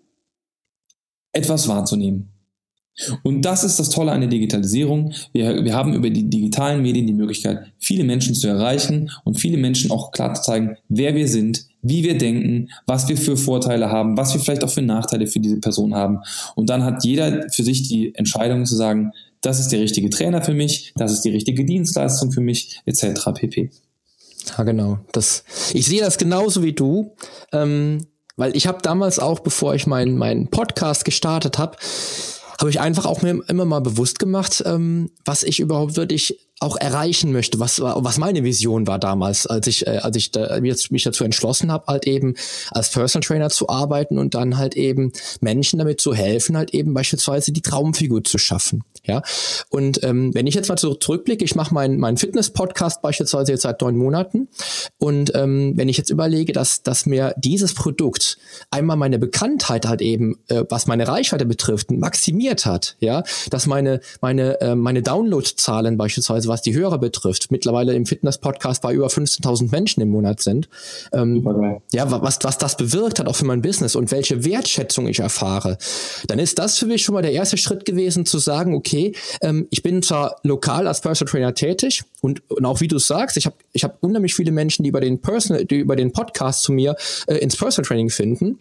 etwas 1.33 1.66
wahrzunehmen. 1.68 2.33
Und 3.22 3.42
das 3.42 3.62
ist 3.62 3.79
das 3.79 3.90
Tolle 3.90 4.12
an 4.12 4.20
der 4.20 4.31
Digitalisierung. 4.31 5.12
Wir, 5.33 5.64
wir 5.64 5.75
haben 5.75 5.92
über 5.92 6.09
die 6.09 6.31
digitalen 6.31 6.81
Medien 6.83 7.07
die 7.07 7.12
Möglichkeit, 7.12 7.72
viele 7.79 8.05
Menschen 8.05 8.35
zu 8.35 8.49
erreichen 8.49 9.11
und 9.25 9.38
viele 9.38 9.59
Menschen 9.59 9.90
auch 9.90 10.12
klar 10.12 10.35
zu 10.35 10.42
zeigen, 10.42 10.77
wer 10.88 11.14
wir 11.14 11.29
sind, 11.29 11.66
wie 11.88 12.05
wir 12.05 12.18
denken, 12.18 12.70
was 12.87 13.09
wir 13.09 13.16
für 13.16 13.37
Vorteile 13.37 13.90
haben, 13.90 14.16
was 14.16 14.33
wir 14.35 14.40
vielleicht 14.40 14.64
auch 14.64 14.70
für 14.70 14.83
Nachteile 14.83 15.27
für 15.27 15.40
diese 15.40 15.61
Person 15.61 15.94
haben. 15.94 16.20
Und 16.55 16.70
dann 16.70 16.85
hat 16.85 17.05
jeder 17.05 17.46
für 17.51 17.62
sich 17.62 17.88
die 17.88 18.14
Entscheidung 18.14 18.66
zu 18.66 18.77
sagen, 18.77 19.12
das 19.40 19.61
ist 19.61 19.70
der 19.70 19.81
richtige 19.81 20.11
Trainer 20.11 20.42
für 20.42 20.55
mich, 20.55 20.92
das 20.96 21.12
ist 21.12 21.22
die 21.22 21.31
richtige 21.31 21.64
Dienstleistung 21.64 22.33
für 22.33 22.40
mich, 22.40 22.81
etc. 22.87 23.31
pp. 23.35 23.70
Ja, 24.57 24.64
genau. 24.64 24.99
Das, 25.12 25.44
ich 25.72 25.87
sehe 25.87 26.01
das 26.01 26.18
genauso 26.18 26.62
wie 26.62 26.72
du. 26.72 27.12
Ähm, 27.53 28.07
weil 28.37 28.55
ich 28.55 28.66
habe 28.66 28.83
damals 28.83 29.18
auch, 29.18 29.40
bevor 29.40 29.75
ich 29.75 29.87
meinen 29.87 30.18
mein 30.18 30.49
Podcast 30.49 31.05
gestartet 31.05 31.59
habe, 31.59 31.79
habe 32.59 32.71
ich 32.71 32.81
einfach 32.81 33.07
auch 33.07 33.23
mir 33.23 33.42
immer 33.49 33.64
mal 33.64 33.81
bewusst 33.81 34.19
gemacht, 34.19 34.62
ähm, 34.66 35.11
was 35.25 35.42
ich 35.42 35.61
überhaupt 35.61 35.97
wirklich 35.97 36.38
auch 36.59 36.77
erreichen 36.77 37.33
möchte, 37.33 37.61
was 37.61 37.81
was 37.81 38.16
meine 38.16 38.42
Vision 38.42 38.87
war 38.87 38.99
damals, 38.99 39.47
als 39.47 39.66
ich 39.66 39.87
äh, 39.87 39.99
als 39.99 40.16
ich 40.16 40.31
da, 40.31 40.57
jetzt 40.59 40.90
mich 40.90 41.03
dazu 41.03 41.23
entschlossen 41.23 41.71
habe, 41.71 41.87
halt 41.87 42.07
eben 42.07 42.35
als 42.71 42.90
Personal 42.90 43.27
Trainer 43.27 43.51
zu 43.51 43.69
arbeiten 43.69 44.19
und 44.19 44.35
dann 44.35 44.57
halt 44.57 44.75
eben 44.75 45.12
Menschen 45.40 45.79
damit 45.79 46.01
zu 46.01 46.14
helfen, 46.14 46.57
halt 46.57 46.73
eben 46.73 46.95
beispielsweise 46.95 47.53
die 47.53 47.61
Traumfigur 47.61 48.25
zu 48.25 48.38
schaffen. 48.38 48.83
Ja, 49.07 49.23
und 49.71 50.03
ähm, 50.03 50.35
wenn 50.35 50.47
ich 50.47 50.55
jetzt 50.55 50.69
mal 50.69 50.79
so 50.79 50.95
zurückblicke, 50.95 51.45
ich 51.45 51.55
mache 51.55 51.73
meinen 51.73 51.99
mein 51.99 52.16
Fitness-Podcast 52.16 53.03
beispielsweise 53.03 53.53
jetzt 53.53 53.62
seit 53.62 53.81
neun 53.81 53.97
Monaten. 53.97 54.49
Und 54.99 55.33
ähm, 55.35 55.75
wenn 55.77 55.88
ich 55.88 55.97
jetzt 55.97 56.11
überlege, 56.11 56.53
dass 56.53 56.83
dass 56.83 57.07
mir 57.07 57.33
dieses 57.37 57.75
Produkt 57.75 58.38
einmal 58.71 58.97
meine 58.97 59.19
Bekanntheit 59.19 59.87
halt 59.87 60.03
eben, 60.03 60.40
äh, 60.49 60.64
was 60.69 60.87
meine 60.87 61.07
Reichweite 61.07 61.47
betrifft, 61.47 61.90
maximiert 61.90 62.66
hat, 62.66 62.97
ja, 62.99 63.23
dass 63.51 63.66
meine 63.66 64.01
meine 64.21 64.61
äh, 64.61 64.75
meine 64.75 65.03
Download-Zahlen 65.03 65.97
beispielsweise 65.97 66.49
was 66.49 66.62
die 66.62 66.75
Hörer 66.75 66.99
betrifft, 66.99 67.51
mittlerweile 67.51 67.95
im 67.95 68.07
Fitness-Podcast 68.07 68.83
bei 68.83 68.92
über 68.92 69.07
15.000 69.07 69.71
Menschen 69.71 70.01
im 70.01 70.09
Monat 70.09 70.40
sind. 70.40 70.69
Ähm, 71.12 71.47
ja, 71.92 72.11
was, 72.11 72.38
was 72.42 72.59
das 72.59 72.77
bewirkt 72.77 73.21
hat 73.21 73.29
auch 73.29 73.37
für 73.37 73.45
mein 73.45 73.62
Business 73.62 73.95
und 73.95 74.11
welche 74.11 74.45
Wertschätzung 74.45 75.07
ich 75.07 75.21
erfahre, 75.21 75.79
dann 76.27 76.38
ist 76.38 76.59
das 76.59 76.79
für 76.79 76.87
mich 76.87 77.03
schon 77.03 77.14
mal 77.14 77.23
der 77.23 77.33
erste 77.33 77.57
Schritt 77.57 77.85
gewesen, 77.85 78.27
zu 78.27 78.38
sagen, 78.38 78.75
okay, 78.75 78.96
ähm, 79.43 79.67
ich 79.71 79.83
bin 79.83 80.03
zwar 80.03 80.37
lokal 80.43 80.87
als 80.87 81.01
Personal 81.01 81.31
Trainer 81.31 81.55
tätig 81.55 82.03
und, 82.21 82.49
und 82.51 82.65
auch 82.65 82.81
wie 82.81 82.89
du 82.89 82.99
sagst, 82.99 83.37
ich 83.37 83.47
habe 83.47 83.57
ich 83.73 83.85
hab 83.85 84.03
unheimlich 84.03 84.35
viele 84.35 84.53
Menschen, 84.53 84.83
die 84.83 84.89
über 84.89 85.01
den 85.01 85.21
Personal, 85.21 85.65
die 85.65 85.77
über 85.77 85.97
den 85.97 86.13
Podcast 86.13 86.63
zu 86.63 86.73
mir 86.73 86.97
äh, 87.27 87.37
ins 87.37 87.57
Personal 87.57 87.87
Training 87.87 88.11
finden 88.11 88.59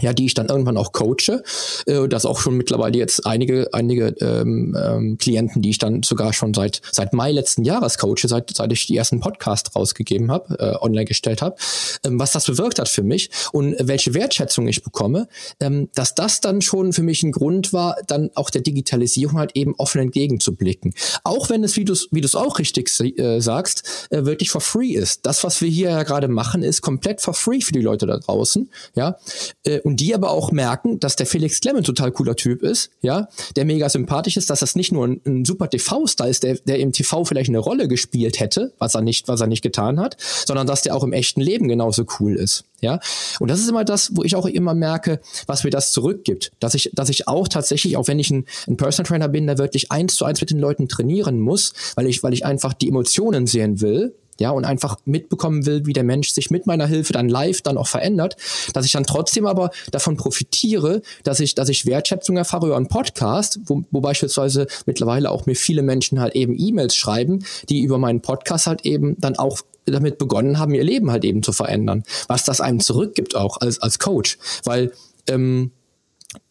ja, 0.00 0.12
die 0.12 0.26
ich 0.26 0.34
dann 0.34 0.48
irgendwann 0.48 0.76
auch 0.76 0.92
coache. 0.92 1.42
Äh, 1.86 2.08
das 2.08 2.26
auch 2.26 2.40
schon 2.40 2.56
mittlerweile 2.56 2.98
jetzt 2.98 3.26
einige, 3.26 3.68
einige 3.72 4.08
ähm, 4.20 4.76
ähm, 4.80 5.18
Klienten, 5.18 5.62
die 5.62 5.70
ich 5.70 5.78
dann 5.78 6.02
sogar 6.02 6.32
schon 6.32 6.52
seit 6.52 6.80
seit 6.90 7.12
Mai 7.12 7.30
letzten 7.30 7.64
Jahres 7.64 7.98
coache, 7.98 8.26
seit 8.26 8.54
seit 8.56 8.72
ich 8.72 8.86
die 8.86 8.96
ersten 8.96 9.20
Podcast 9.20 9.76
rausgegeben 9.76 10.30
habe, 10.32 10.58
äh, 10.58 10.84
online 10.84 11.04
gestellt 11.04 11.42
habe, 11.42 11.56
ähm, 12.04 12.18
was 12.18 12.32
das 12.32 12.46
bewirkt 12.46 12.78
hat 12.78 12.88
für 12.88 13.02
mich 13.02 13.30
und 13.52 13.76
welche 13.80 14.14
Wertschätzung 14.14 14.66
ich 14.66 14.82
bekomme, 14.82 15.28
ähm, 15.60 15.88
dass 15.94 16.14
das 16.14 16.40
dann 16.40 16.60
schon 16.60 16.92
für 16.92 17.02
mich 17.02 17.22
ein 17.22 17.32
Grund 17.32 17.72
war, 17.72 17.96
dann 18.06 18.30
auch 18.34 18.50
der 18.50 18.62
Digitalisierung 18.62 19.38
halt 19.38 19.52
eben 19.54 19.74
offen 19.76 20.00
entgegenzublicken. 20.00 20.94
Auch 21.22 21.50
wenn 21.50 21.62
es, 21.62 21.76
wie 21.76 21.84
du 21.84 21.92
es 21.92 22.08
wie 22.10 22.20
du's 22.20 22.34
auch 22.34 22.58
richtig 22.58 22.90
äh, 23.00 23.40
sagst, 23.40 24.08
äh, 24.10 24.24
wirklich 24.24 24.50
for 24.50 24.60
free 24.60 24.92
ist. 24.92 25.24
Das, 25.24 25.44
was 25.44 25.60
wir 25.60 25.68
hier 25.68 25.90
ja 25.90 26.02
gerade 26.02 26.28
machen, 26.28 26.62
ist 26.62 26.80
komplett 26.80 27.20
for 27.20 27.34
free 27.34 27.60
für 27.60 27.72
die 27.72 27.80
Leute 27.80 28.06
da 28.06 28.18
draußen. 28.18 28.70
Ja. 28.96 29.18
Äh, 29.64 29.80
und 29.84 30.00
die 30.00 30.14
aber 30.14 30.30
auch 30.30 30.50
merken, 30.50 30.98
dass 30.98 31.14
der 31.14 31.26
Felix 31.26 31.60
Klemm 31.60 31.76
ein 31.76 31.84
total 31.84 32.10
cooler 32.10 32.34
Typ 32.34 32.62
ist, 32.62 32.90
ja, 33.02 33.28
der 33.54 33.66
mega 33.66 33.88
sympathisch 33.88 34.36
ist, 34.36 34.48
dass 34.48 34.60
das 34.60 34.74
nicht 34.74 34.92
nur 34.92 35.06
ein, 35.06 35.20
ein 35.26 35.44
super 35.44 35.68
TV-Star 35.68 36.26
ist, 36.26 36.42
der, 36.42 36.56
der 36.56 36.78
im 36.78 36.92
TV 36.92 37.24
vielleicht 37.24 37.50
eine 37.50 37.58
Rolle 37.58 37.86
gespielt 37.86 38.40
hätte, 38.40 38.72
was 38.78 38.94
er 38.94 39.02
nicht, 39.02 39.28
was 39.28 39.42
er 39.42 39.46
nicht 39.46 39.62
getan 39.62 40.00
hat, 40.00 40.16
sondern 40.46 40.66
dass 40.66 40.82
der 40.82 40.96
auch 40.96 41.04
im 41.04 41.12
echten 41.12 41.42
Leben 41.42 41.68
genauso 41.68 42.04
cool 42.18 42.34
ist. 42.34 42.64
Ja, 42.80 42.98
und 43.40 43.50
das 43.50 43.60
ist 43.60 43.68
immer 43.68 43.84
das, 43.84 44.10
wo 44.14 44.24
ich 44.24 44.36
auch 44.36 44.46
immer 44.46 44.74
merke, 44.74 45.20
was 45.46 45.64
mir 45.64 45.70
das 45.70 45.92
zurückgibt, 45.92 46.52
dass 46.60 46.74
ich, 46.74 46.90
dass 46.94 47.08
ich 47.08 47.28
auch 47.28 47.48
tatsächlich, 47.48 47.96
auch 47.96 48.08
wenn 48.08 48.18
ich 48.18 48.30
ein, 48.30 48.46
ein 48.66 48.76
Personal 48.76 49.06
Trainer 49.06 49.28
bin, 49.28 49.46
da 49.46 49.58
wirklich 49.58 49.92
eins 49.92 50.16
zu 50.16 50.24
eins 50.24 50.40
mit 50.40 50.50
den 50.50 50.58
Leuten 50.58 50.88
trainieren 50.88 51.40
muss, 51.40 51.72
weil 51.94 52.06
ich, 52.06 52.22
weil 52.22 52.32
ich 52.32 52.44
einfach 52.44 52.72
die 52.72 52.88
Emotionen 52.88 53.46
sehen 53.46 53.80
will, 53.80 54.14
ja, 54.40 54.50
und 54.50 54.64
einfach 54.64 54.98
mitbekommen 55.04 55.66
will, 55.66 55.86
wie 55.86 55.92
der 55.92 56.04
Mensch 56.04 56.30
sich 56.30 56.50
mit 56.50 56.66
meiner 56.66 56.86
Hilfe 56.86 57.12
dann 57.12 57.28
live 57.28 57.62
dann 57.62 57.78
auch 57.78 57.88
verändert, 57.88 58.36
dass 58.72 58.86
ich 58.86 58.92
dann 58.92 59.04
trotzdem 59.04 59.46
aber 59.46 59.70
davon 59.90 60.16
profitiere, 60.16 61.02
dass 61.22 61.40
ich, 61.40 61.54
dass 61.54 61.68
ich 61.68 61.86
Wertschätzung 61.86 62.36
erfahre 62.36 62.66
über 62.66 62.76
einen 62.76 62.88
Podcast, 62.88 63.60
wo, 63.66 63.82
wo 63.90 64.00
beispielsweise 64.00 64.66
mittlerweile 64.86 65.30
auch 65.30 65.46
mir 65.46 65.56
viele 65.56 65.82
Menschen 65.82 66.20
halt 66.20 66.34
eben 66.34 66.56
E-Mails 66.58 66.96
schreiben, 66.96 67.44
die 67.68 67.82
über 67.82 67.98
meinen 67.98 68.20
Podcast 68.20 68.66
halt 68.66 68.84
eben 68.84 69.16
dann 69.20 69.36
auch 69.36 69.60
damit 69.86 70.18
begonnen 70.18 70.58
haben, 70.58 70.74
ihr 70.74 70.84
Leben 70.84 71.10
halt 71.10 71.24
eben 71.24 71.42
zu 71.42 71.52
verändern. 71.52 72.04
Was 72.26 72.44
das 72.44 72.60
einem 72.60 72.80
zurückgibt 72.80 73.36
auch 73.36 73.58
als, 73.60 73.80
als 73.80 73.98
Coach. 73.98 74.38
Weil 74.64 74.92
ähm, 75.28 75.72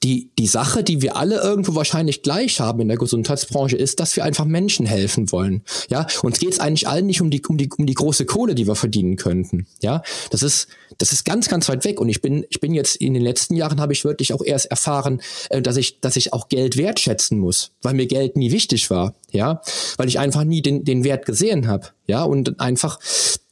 die, 0.04 0.32
die 0.38 0.48
Sache, 0.48 0.84
die 0.84 1.02
wir 1.02 1.16
alle 1.16 1.42
irgendwo 1.42 1.76
wahrscheinlich 1.76 2.24
gleich 2.24 2.60
haben 2.60 2.82
in 2.82 2.90
der 2.90 2.98
Gesundheitsbranche, 2.98 3.78
ist, 3.78 4.00
dass 4.00 4.16
wir 4.16 4.24
einfach 4.24 4.46
Menschen 4.46 4.86
helfen 4.86 5.32
wollen. 5.32 5.64
Ja, 5.90 6.08
uns 6.22 6.40
geht 6.40 6.52
es 6.52 6.60
eigentlich 6.60 6.88
allen 6.88 7.06
nicht 7.06 7.22
um 7.22 7.30
die, 7.30 7.42
um 7.46 7.58
die, 7.58 7.70
um 7.78 7.86
die 7.86 7.94
große 7.94 8.26
Kohle, 8.26 8.56
die 8.56 8.68
wir 8.68 8.76
verdienen 8.76 9.16
könnten. 9.16 9.66
Ja, 9.82 10.04
das 10.30 10.44
ist, 10.44 10.68
das 10.98 11.14
ist 11.14 11.24
ganz, 11.24 11.48
ganz 11.48 11.70
weit 11.70 11.86
weg. 11.86 12.02
Und 12.02 12.10
ich 12.10 12.22
bin, 12.22 12.46
ich 12.50 12.60
bin 12.60 12.74
jetzt 12.74 12.98
in 12.98 13.14
den 13.14 13.24
letzten 13.24 13.56
Jahren 13.56 13.80
habe 13.80 13.94
ich 13.94 14.04
wirklich 14.04 14.34
auch 14.34 14.44
erst 14.44 14.66
erfahren, 14.66 15.22
äh, 15.50 15.62
dass 15.62 15.78
ich, 15.78 16.00
dass 16.02 16.16
ich 16.16 16.34
auch 16.34 16.50
Geld 16.50 16.78
wertschätzen 16.78 17.40
muss, 17.40 17.72
weil 17.82 17.94
mir 17.94 18.08
Geld 18.08 18.36
nie 18.36 18.52
wichtig 18.52 18.90
war. 18.90 19.14
Ja, 19.32 19.62
weil 19.98 20.08
ich 20.08 20.20
einfach 20.20 20.44
nie 20.44 20.62
den, 20.62 20.84
den 20.84 21.04
Wert 21.04 21.26
gesehen 21.26 21.68
habe. 21.68 21.88
Ja, 22.08 22.24
und 22.24 22.60
einfach 22.60 23.00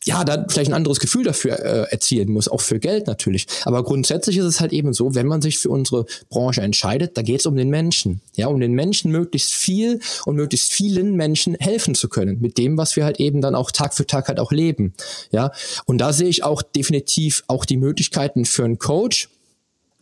ja, 0.03 0.23
da 0.23 0.45
vielleicht 0.49 0.71
ein 0.71 0.75
anderes 0.75 0.99
Gefühl 0.99 1.23
dafür 1.23 1.59
äh, 1.59 1.91
erzielen 1.91 2.31
muss, 2.31 2.47
auch 2.47 2.61
für 2.61 2.79
Geld 2.79 3.07
natürlich. 3.07 3.45
Aber 3.65 3.83
grundsätzlich 3.83 4.37
ist 4.37 4.45
es 4.45 4.59
halt 4.59 4.73
eben 4.73 4.93
so, 4.93 5.13
wenn 5.13 5.27
man 5.27 5.41
sich 5.41 5.59
für 5.59 5.69
unsere 5.69 6.05
Branche 6.29 6.61
entscheidet, 6.61 7.17
da 7.17 7.21
geht 7.21 7.41
es 7.41 7.45
um 7.45 7.55
den 7.55 7.69
Menschen. 7.69 8.21
Ja, 8.35 8.47
um 8.47 8.59
den 8.59 8.73
Menschen 8.73 9.11
möglichst 9.11 9.53
viel 9.53 9.99
und 10.25 10.35
möglichst 10.35 10.71
vielen 10.71 11.15
Menschen 11.15 11.55
helfen 11.59 11.93
zu 11.93 12.09
können, 12.09 12.39
mit 12.41 12.57
dem, 12.57 12.77
was 12.77 12.95
wir 12.95 13.05
halt 13.05 13.19
eben 13.19 13.41
dann 13.41 13.55
auch 13.55 13.71
Tag 13.71 13.93
für 13.93 14.07
Tag 14.07 14.27
halt 14.27 14.39
auch 14.39 14.51
leben. 14.51 14.93
Ja, 15.31 15.51
und 15.85 15.99
da 15.99 16.13
sehe 16.13 16.29
ich 16.29 16.43
auch 16.43 16.61
definitiv 16.61 17.43
auch 17.47 17.65
die 17.65 17.77
Möglichkeiten 17.77 18.45
für 18.45 18.65
einen 18.65 18.79
Coach, 18.79 19.29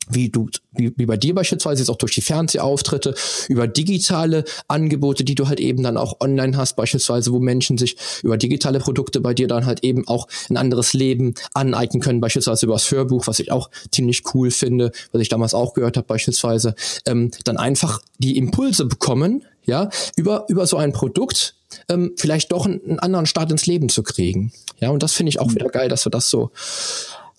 wie 0.09 0.29
du, 0.29 0.49
wie, 0.71 0.93
wie 0.95 1.05
bei 1.05 1.17
dir 1.17 1.35
beispielsweise 1.35 1.81
jetzt 1.81 1.89
auch 1.89 1.97
durch 1.97 2.13
die 2.13 2.21
Fernsehauftritte, 2.21 3.15
über 3.47 3.67
digitale 3.67 4.43
Angebote, 4.67 5.23
die 5.23 5.35
du 5.35 5.47
halt 5.47 5.59
eben 5.59 5.83
dann 5.83 5.97
auch 5.97 6.19
online 6.19 6.57
hast, 6.57 6.75
beispielsweise, 6.75 7.31
wo 7.31 7.39
Menschen 7.39 7.77
sich 7.77 7.95
über 8.23 8.37
digitale 8.37 8.79
Produkte 8.79 9.21
bei 9.21 9.33
dir 9.33 9.47
dann 9.47 9.65
halt 9.65 9.83
eben 9.83 10.07
auch 10.07 10.27
ein 10.49 10.57
anderes 10.57 10.93
Leben 10.93 11.35
aneignen 11.53 12.01
können, 12.01 12.21
beispielsweise 12.21 12.65
über 12.65 12.75
das 12.75 12.91
Hörbuch, 12.91 13.27
was 13.27 13.39
ich 13.39 13.51
auch 13.51 13.69
ziemlich 13.91 14.23
cool 14.33 14.51
finde, 14.51 14.91
was 15.11 15.21
ich 15.21 15.29
damals 15.29 15.53
auch 15.53 15.73
gehört 15.73 15.97
habe, 15.97 16.07
beispielsweise, 16.07 16.75
ähm, 17.05 17.31
dann 17.45 17.57
einfach 17.57 18.01
die 18.17 18.37
Impulse 18.37 18.85
bekommen, 18.85 19.45
ja, 19.65 19.89
über, 20.15 20.45
über 20.49 20.65
so 20.65 20.77
ein 20.77 20.93
Produkt, 20.93 21.55
ähm, 21.87 22.13
vielleicht 22.17 22.51
doch 22.51 22.65
einen, 22.65 22.81
einen 22.81 22.99
anderen 22.99 23.25
Start 23.25 23.51
ins 23.51 23.67
Leben 23.67 23.89
zu 23.89 24.03
kriegen. 24.03 24.51
Ja, 24.79 24.89
und 24.89 25.03
das 25.03 25.13
finde 25.13 25.29
ich 25.29 25.39
auch 25.39 25.47
mhm. 25.47 25.55
wieder 25.55 25.69
geil, 25.69 25.89
dass 25.89 26.05
wir 26.05 26.11
das 26.11 26.29
so 26.29 26.51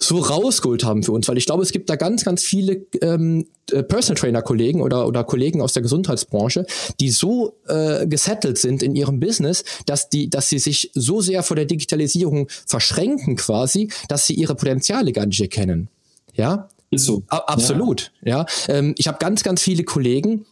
so 0.02 0.18
rausgeholt 0.18 0.82
haben 0.84 1.02
für 1.02 1.12
uns, 1.12 1.28
weil 1.28 1.36
ich 1.36 1.46
glaube, 1.46 1.62
es 1.62 1.72
gibt 1.72 1.90
da 1.90 1.96
ganz, 1.96 2.24
ganz 2.24 2.42
viele 2.42 2.86
ähm, 3.02 3.46
äh, 3.70 3.82
Personal 3.82 4.18
Trainer 4.18 4.42
Kollegen 4.42 4.80
oder 4.80 5.06
oder 5.06 5.24
Kollegen 5.24 5.60
aus 5.60 5.74
der 5.74 5.82
Gesundheitsbranche, 5.82 6.64
die 7.00 7.10
so 7.10 7.54
äh, 7.68 8.06
gesettelt 8.06 8.58
sind 8.58 8.82
in 8.82 8.96
ihrem 8.96 9.20
Business, 9.20 9.62
dass 9.84 10.08
die, 10.08 10.30
dass 10.30 10.48
sie 10.48 10.58
sich 10.58 10.90
so 10.94 11.20
sehr 11.20 11.42
vor 11.42 11.54
der 11.54 11.66
Digitalisierung 11.66 12.48
verschränken 12.66 13.36
quasi, 13.36 13.90
dass 14.08 14.26
sie 14.26 14.34
ihre 14.34 14.54
Potenziale 14.54 15.12
gar 15.12 15.26
nicht 15.26 15.40
erkennen. 15.40 15.88
Ja, 16.34 16.68
ist 16.90 17.04
so. 17.04 17.22
A 17.28 17.36
absolut. 17.36 18.10
Ja, 18.22 18.46
ja. 18.68 18.74
Ähm, 18.74 18.94
ich 18.96 19.06
habe 19.06 19.18
ganz, 19.18 19.42
ganz 19.42 19.60
viele 19.60 19.84
Kollegen, 19.84 20.46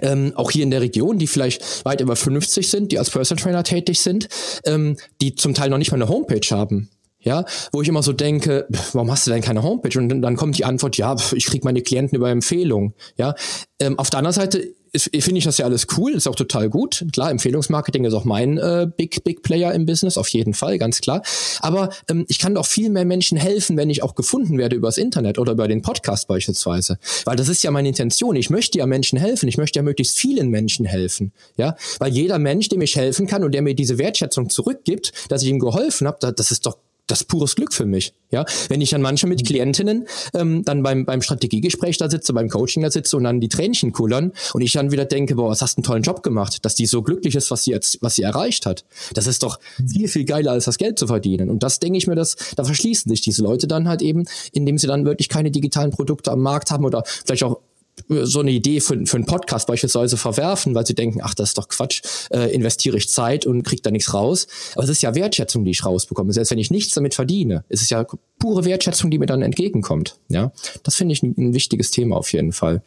ähm, 0.00 0.32
auch 0.36 0.52
hier 0.52 0.62
in 0.62 0.70
der 0.70 0.80
Region, 0.80 1.18
die 1.18 1.26
vielleicht 1.26 1.84
weit 1.84 2.00
über 2.00 2.14
50 2.14 2.70
sind, 2.70 2.92
die 2.92 2.98
als 2.98 3.10
Personal 3.10 3.42
Trainer 3.42 3.64
tätig 3.64 3.98
sind, 4.00 4.28
ähm, 4.64 4.96
die 5.20 5.34
zum 5.34 5.54
Teil 5.54 5.68
noch 5.68 5.78
nicht 5.78 5.90
mal 5.90 5.96
eine 5.96 6.08
Homepage 6.08 6.46
haben 6.50 6.88
ja, 7.20 7.44
wo 7.72 7.82
ich 7.82 7.88
immer 7.88 8.02
so 8.02 8.12
denke, 8.12 8.66
warum 8.92 9.10
hast 9.10 9.26
du 9.26 9.30
denn 9.30 9.42
keine 9.42 9.62
Homepage? 9.62 9.98
Und 9.98 10.22
dann 10.22 10.36
kommt 10.36 10.58
die 10.58 10.64
Antwort, 10.64 10.96
ja, 10.96 11.16
ich 11.32 11.46
kriege 11.46 11.64
meine 11.64 11.82
Klienten 11.82 12.16
über 12.16 12.30
Empfehlung, 12.30 12.94
ja. 13.16 13.34
Ähm, 13.80 13.98
auf 13.98 14.10
der 14.10 14.18
anderen 14.18 14.34
Seite 14.34 14.74
finde 14.96 15.38
ich 15.38 15.44
das 15.44 15.58
ja 15.58 15.66
alles 15.66 15.86
cool, 15.96 16.12
ist 16.12 16.26
auch 16.26 16.34
total 16.34 16.68
gut. 16.68 17.04
Klar, 17.12 17.30
Empfehlungsmarketing 17.30 18.04
ist 18.04 18.14
auch 18.14 18.24
mein 18.24 18.58
äh, 18.58 18.86
Big, 18.96 19.22
Big 19.24 19.42
Player 19.42 19.72
im 19.72 19.86
Business, 19.86 20.16
auf 20.16 20.28
jeden 20.28 20.54
Fall, 20.54 20.78
ganz 20.78 21.00
klar. 21.00 21.22
Aber 21.60 21.90
ähm, 22.08 22.24
ich 22.28 22.38
kann 22.38 22.54
doch 22.54 22.66
viel 22.66 22.90
mehr 22.90 23.04
Menschen 23.04 23.38
helfen, 23.38 23.76
wenn 23.76 23.90
ich 23.90 24.02
auch 24.02 24.14
gefunden 24.14 24.58
werde 24.58 24.76
übers 24.76 24.98
Internet 24.98 25.38
oder 25.38 25.52
über 25.52 25.68
den 25.68 25.82
Podcast 25.82 26.28
beispielsweise. 26.28 26.98
Weil 27.24 27.36
das 27.36 27.48
ist 27.48 27.62
ja 27.62 27.70
meine 27.70 27.88
Intention. 27.88 28.36
Ich 28.36 28.50
möchte 28.50 28.78
ja 28.78 28.86
Menschen 28.86 29.18
helfen. 29.18 29.48
Ich 29.48 29.58
möchte 29.58 29.78
ja 29.78 29.82
möglichst 29.82 30.18
vielen 30.18 30.48
Menschen 30.48 30.86
helfen. 30.86 31.32
Ja, 31.56 31.76
weil 31.98 32.12
jeder 32.12 32.38
Mensch, 32.38 32.68
dem 32.68 32.80
ich 32.80 32.96
helfen 32.96 33.26
kann 33.26 33.44
und 33.44 33.52
der 33.52 33.62
mir 33.62 33.74
diese 33.74 33.98
Wertschätzung 33.98 34.50
zurückgibt, 34.50 35.12
dass 35.28 35.42
ich 35.42 35.48
ihm 35.48 35.58
geholfen 35.58 36.06
habe, 36.06 36.32
das 36.32 36.50
ist 36.50 36.66
doch 36.66 36.78
das 37.08 37.22
ist 37.22 37.26
pures 37.26 37.56
Glück 37.56 37.72
für 37.72 37.86
mich. 37.86 38.14
Ja, 38.30 38.44
wenn 38.68 38.80
ich 38.82 38.90
dann 38.90 39.00
manchmal 39.00 39.30
mit 39.30 39.40
mhm. 39.40 39.46
Klientinnen 39.46 40.06
ähm, 40.34 40.62
dann 40.64 40.82
beim, 40.82 41.06
beim 41.06 41.22
Strategiegespräch 41.22 41.96
da 41.96 42.10
sitze, 42.10 42.32
beim 42.34 42.48
Coaching 42.48 42.82
da 42.82 42.90
sitze 42.90 43.16
und 43.16 43.24
dann 43.24 43.40
die 43.40 43.48
Tränchen 43.48 43.92
kullern 43.92 44.32
und 44.52 44.60
ich 44.60 44.72
dann 44.72 44.92
wieder 44.92 45.06
denke, 45.06 45.34
boah, 45.34 45.48
was 45.48 45.62
hast 45.62 45.76
du 45.76 45.80
einen 45.80 45.84
tollen 45.84 46.02
Job 46.02 46.22
gemacht, 46.22 46.64
dass 46.64 46.74
die 46.74 46.86
so 46.86 47.02
glücklich 47.02 47.34
ist, 47.34 47.50
was 47.50 47.64
sie 47.64 47.70
jetzt, 47.70 47.98
was 48.02 48.16
sie 48.16 48.22
erreicht 48.22 48.66
hat. 48.66 48.84
Das 49.14 49.26
ist 49.26 49.42
doch 49.42 49.58
mhm. 49.78 49.88
viel, 49.88 50.08
viel 50.08 50.24
geiler, 50.24 50.52
als 50.52 50.66
das 50.66 50.76
Geld 50.76 50.98
zu 50.98 51.06
verdienen. 51.06 51.48
Und 51.48 51.62
das 51.62 51.80
denke 51.80 51.96
ich 51.96 52.06
mir, 52.06 52.14
dass 52.14 52.36
da 52.54 52.64
verschließen 52.64 53.08
sich 53.08 53.22
diese 53.22 53.42
Leute 53.42 53.66
dann 53.66 53.88
halt 53.88 54.02
eben, 54.02 54.26
indem 54.52 54.76
sie 54.76 54.86
dann 54.86 55.06
wirklich 55.06 55.30
keine 55.30 55.50
digitalen 55.50 55.90
Produkte 55.90 56.30
am 56.30 56.40
Markt 56.40 56.70
haben 56.70 56.84
oder 56.84 57.04
vielleicht 57.24 57.44
auch 57.44 57.60
so 58.08 58.40
eine 58.40 58.50
Idee 58.50 58.80
für, 58.80 59.06
für 59.06 59.16
einen 59.16 59.26
Podcast 59.26 59.66
beispielsweise 59.66 60.16
verwerfen, 60.16 60.74
weil 60.74 60.86
sie 60.86 60.94
denken, 60.94 61.20
ach, 61.22 61.34
das 61.34 61.50
ist 61.50 61.58
doch 61.58 61.68
Quatsch, 61.68 62.02
äh, 62.30 62.52
investiere 62.52 62.96
ich 62.96 63.08
Zeit 63.08 63.46
und 63.46 63.62
kriege 63.62 63.82
da 63.82 63.90
nichts 63.90 64.14
raus. 64.14 64.46
Aber 64.74 64.84
es 64.84 64.90
ist 64.90 65.02
ja 65.02 65.14
Wertschätzung, 65.14 65.64
die 65.64 65.70
ich 65.70 65.84
rausbekomme. 65.84 66.32
Selbst 66.32 66.50
wenn 66.50 66.58
ich 66.58 66.70
nichts 66.70 66.94
damit 66.94 67.14
verdiene, 67.14 67.64
es 67.68 67.82
ist 67.82 67.90
ja 67.90 68.06
pure 68.38 68.64
Wertschätzung, 68.64 69.10
die 69.10 69.18
mir 69.18 69.26
dann 69.26 69.42
entgegenkommt. 69.42 70.18
Ja, 70.28 70.52
das 70.82 70.96
finde 70.96 71.12
ich 71.12 71.22
ein, 71.22 71.34
ein, 71.36 71.54
wichtiges 71.54 71.90
Thema 71.90 72.16
auf 72.16 72.32
jeden 72.32 72.52
Fall. 72.52 72.82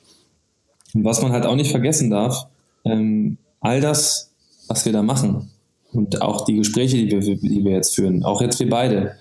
was 0.94 1.22
man 1.22 1.32
halt 1.32 1.46
auch 1.46 1.56
nicht 1.56 1.72
vergessen 1.72 2.10
darf, 2.10 2.48
ähm, 2.86 3.38
all 3.60 3.82
das, 3.82 4.32
was 4.68 4.86
wir 4.86 4.94
da 4.94 5.04
machen 5.04 5.52
und 5.94 6.22
auch 6.22 6.46
die 6.46 6.56
Gespräche, 6.56 6.98
die 6.98 7.12
wir, 7.12 7.20
die 7.20 7.64
wir 7.64 7.72
jetzt 7.72 7.96
führen, 7.96 8.24
auch 8.24 8.42
jetzt 8.42 8.60
wir 8.60 8.70
beide, 8.70 9.16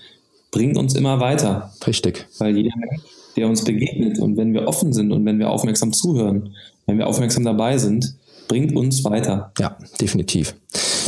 bringen 0.51 0.77
uns 0.77 0.95
immer 0.95 1.19
weiter. 1.19 1.73
Richtig. 1.85 2.27
Weil 2.37 2.57
jeder 2.57 2.71
der 3.35 3.47
uns 3.47 3.63
begegnet. 3.63 4.19
Und 4.19 4.37
wenn 4.37 4.53
wir 4.53 4.67
offen 4.67 4.93
sind 4.93 5.11
und 5.11 5.25
wenn 5.25 5.39
wir 5.39 5.49
aufmerksam 5.49 5.93
zuhören, 5.93 6.55
wenn 6.85 6.97
wir 6.97 7.07
aufmerksam 7.07 7.45
dabei 7.45 7.77
sind, 7.77 8.15
bringt 8.47 8.75
uns 8.75 9.03
weiter. 9.05 9.51
Ja, 9.59 9.77
definitiv. 9.99 10.55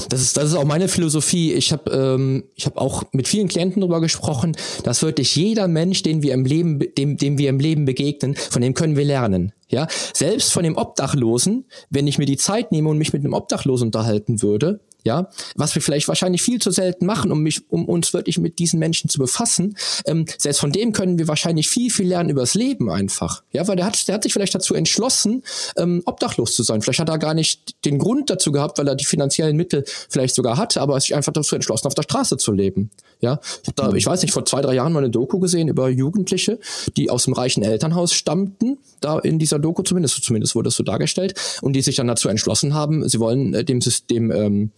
Das 0.09 0.21
ist, 0.21 0.37
das 0.37 0.45
ist 0.45 0.55
auch 0.55 0.63
meine 0.63 0.87
Philosophie. 0.87 1.53
Ich 1.53 1.71
habe 1.71 1.91
ähm, 1.91 2.43
ich 2.55 2.65
hab 2.65 2.77
auch 2.77 3.03
mit 3.11 3.27
vielen 3.27 3.47
Klienten 3.47 3.81
darüber 3.81 3.99
gesprochen, 3.99 4.55
dass 4.83 5.01
wirklich 5.01 5.35
jeder 5.35 5.67
Mensch, 5.67 6.03
den 6.03 6.23
wir 6.23 6.33
im 6.33 6.45
Leben, 6.45 6.79
dem, 6.97 7.17
dem 7.17 7.37
wir 7.37 7.49
im 7.49 7.59
Leben 7.59 7.85
begegnen, 7.85 8.35
von 8.35 8.61
dem 8.61 8.73
können 8.73 8.95
wir 8.95 9.05
lernen. 9.05 9.51
Ja, 9.67 9.87
selbst 10.13 10.53
von 10.53 10.63
dem 10.63 10.77
Obdachlosen, 10.77 11.65
wenn 11.89 12.07
ich 12.07 12.17
mir 12.17 12.25
die 12.25 12.37
Zeit 12.37 12.71
nehme 12.71 12.89
und 12.89 12.97
mich 12.97 13.11
mit 13.11 13.23
einem 13.23 13.33
Obdachlosen 13.33 13.87
unterhalten 13.87 14.41
würde, 14.41 14.79
ja, 15.03 15.29
was 15.55 15.75
wir 15.75 15.81
vielleicht 15.81 16.07
wahrscheinlich 16.07 16.41
viel 16.41 16.61
zu 16.61 16.71
selten 16.71 17.05
machen, 17.05 17.31
um 17.31 17.41
mich, 17.41 17.69
um 17.69 17.85
uns 17.85 18.13
wirklich 18.13 18.37
mit 18.37 18.59
diesen 18.59 18.79
Menschen 18.79 19.09
zu 19.09 19.19
befassen. 19.19 19.75
Ähm, 20.05 20.25
selbst 20.37 20.59
von 20.59 20.71
dem 20.71 20.93
können 20.93 21.19
wir 21.19 21.27
wahrscheinlich 21.27 21.69
viel, 21.69 21.91
viel 21.91 22.07
lernen 22.07 22.29
über 22.29 22.41
das 22.41 22.53
Leben 22.53 22.89
einfach. 22.89 23.43
Ja, 23.51 23.67
weil 23.67 23.75
der 23.75 23.85
hat, 23.85 24.07
der 24.07 24.15
hat 24.15 24.23
sich 24.23 24.33
vielleicht 24.33 24.55
dazu 24.55 24.73
entschlossen, 24.75 25.43
ähm, 25.77 26.01
obdachlos 26.05 26.55
zu 26.55 26.63
sein. 26.63 26.81
Vielleicht 26.81 26.99
hat 26.99 27.09
er 27.09 27.17
gar 27.17 27.33
nicht 27.33 27.75
den 27.85 27.99
Grund 27.99 28.29
dazu 28.29 28.51
gehabt, 28.51 28.77
weil 28.77 28.87
er 28.87 28.95
die 28.95 29.05
finanziellen 29.05 29.57
Mittel 29.57 29.83
vielleicht 30.09 30.35
sogar 30.35 30.57
hatte, 30.57 30.81
aber 30.81 30.95
er 30.95 31.01
sich 31.01 31.15
einfach 31.15 31.33
dazu 31.33 31.55
entschlossen, 31.55 31.87
auf 31.87 31.95
der 31.95 32.03
Straße 32.03 32.37
zu 32.37 32.51
leben. 32.51 32.89
Ja, 33.19 33.39
ich, 33.61 33.69
hab 33.69 33.75
da, 33.75 33.93
ich 33.93 34.05
weiß 34.05 34.21
nicht, 34.21 34.33
vor 34.33 34.45
zwei, 34.45 34.61
drei 34.61 34.73
Jahren 34.73 34.93
mal 34.93 34.99
eine 34.99 35.09
Doku 35.09 35.39
gesehen 35.39 35.67
über 35.67 35.89
Jugendliche, 35.89 36.59
die 36.97 37.09
aus 37.09 37.23
dem 37.23 37.33
reichen 37.33 37.63
Elternhaus 37.63 38.13
stammten, 38.13 38.79
da 39.01 39.19
in 39.19 39.39
dieser 39.39 39.59
Doku 39.59 39.83
zumindest, 39.83 40.23
zumindest 40.23 40.55
wurde 40.55 40.69
es 40.69 40.75
so 40.75 40.83
dargestellt, 40.83 41.33
und 41.61 41.73
die 41.73 41.81
sich 41.81 41.95
dann 41.95 42.07
dazu 42.07 42.29
entschlossen 42.29 42.73
haben, 42.73 43.07
sie 43.07 43.19
wollen 43.19 43.53
äh, 43.53 43.63
dem 43.63 43.81
System, 43.81 44.31
ähm, 44.31 44.71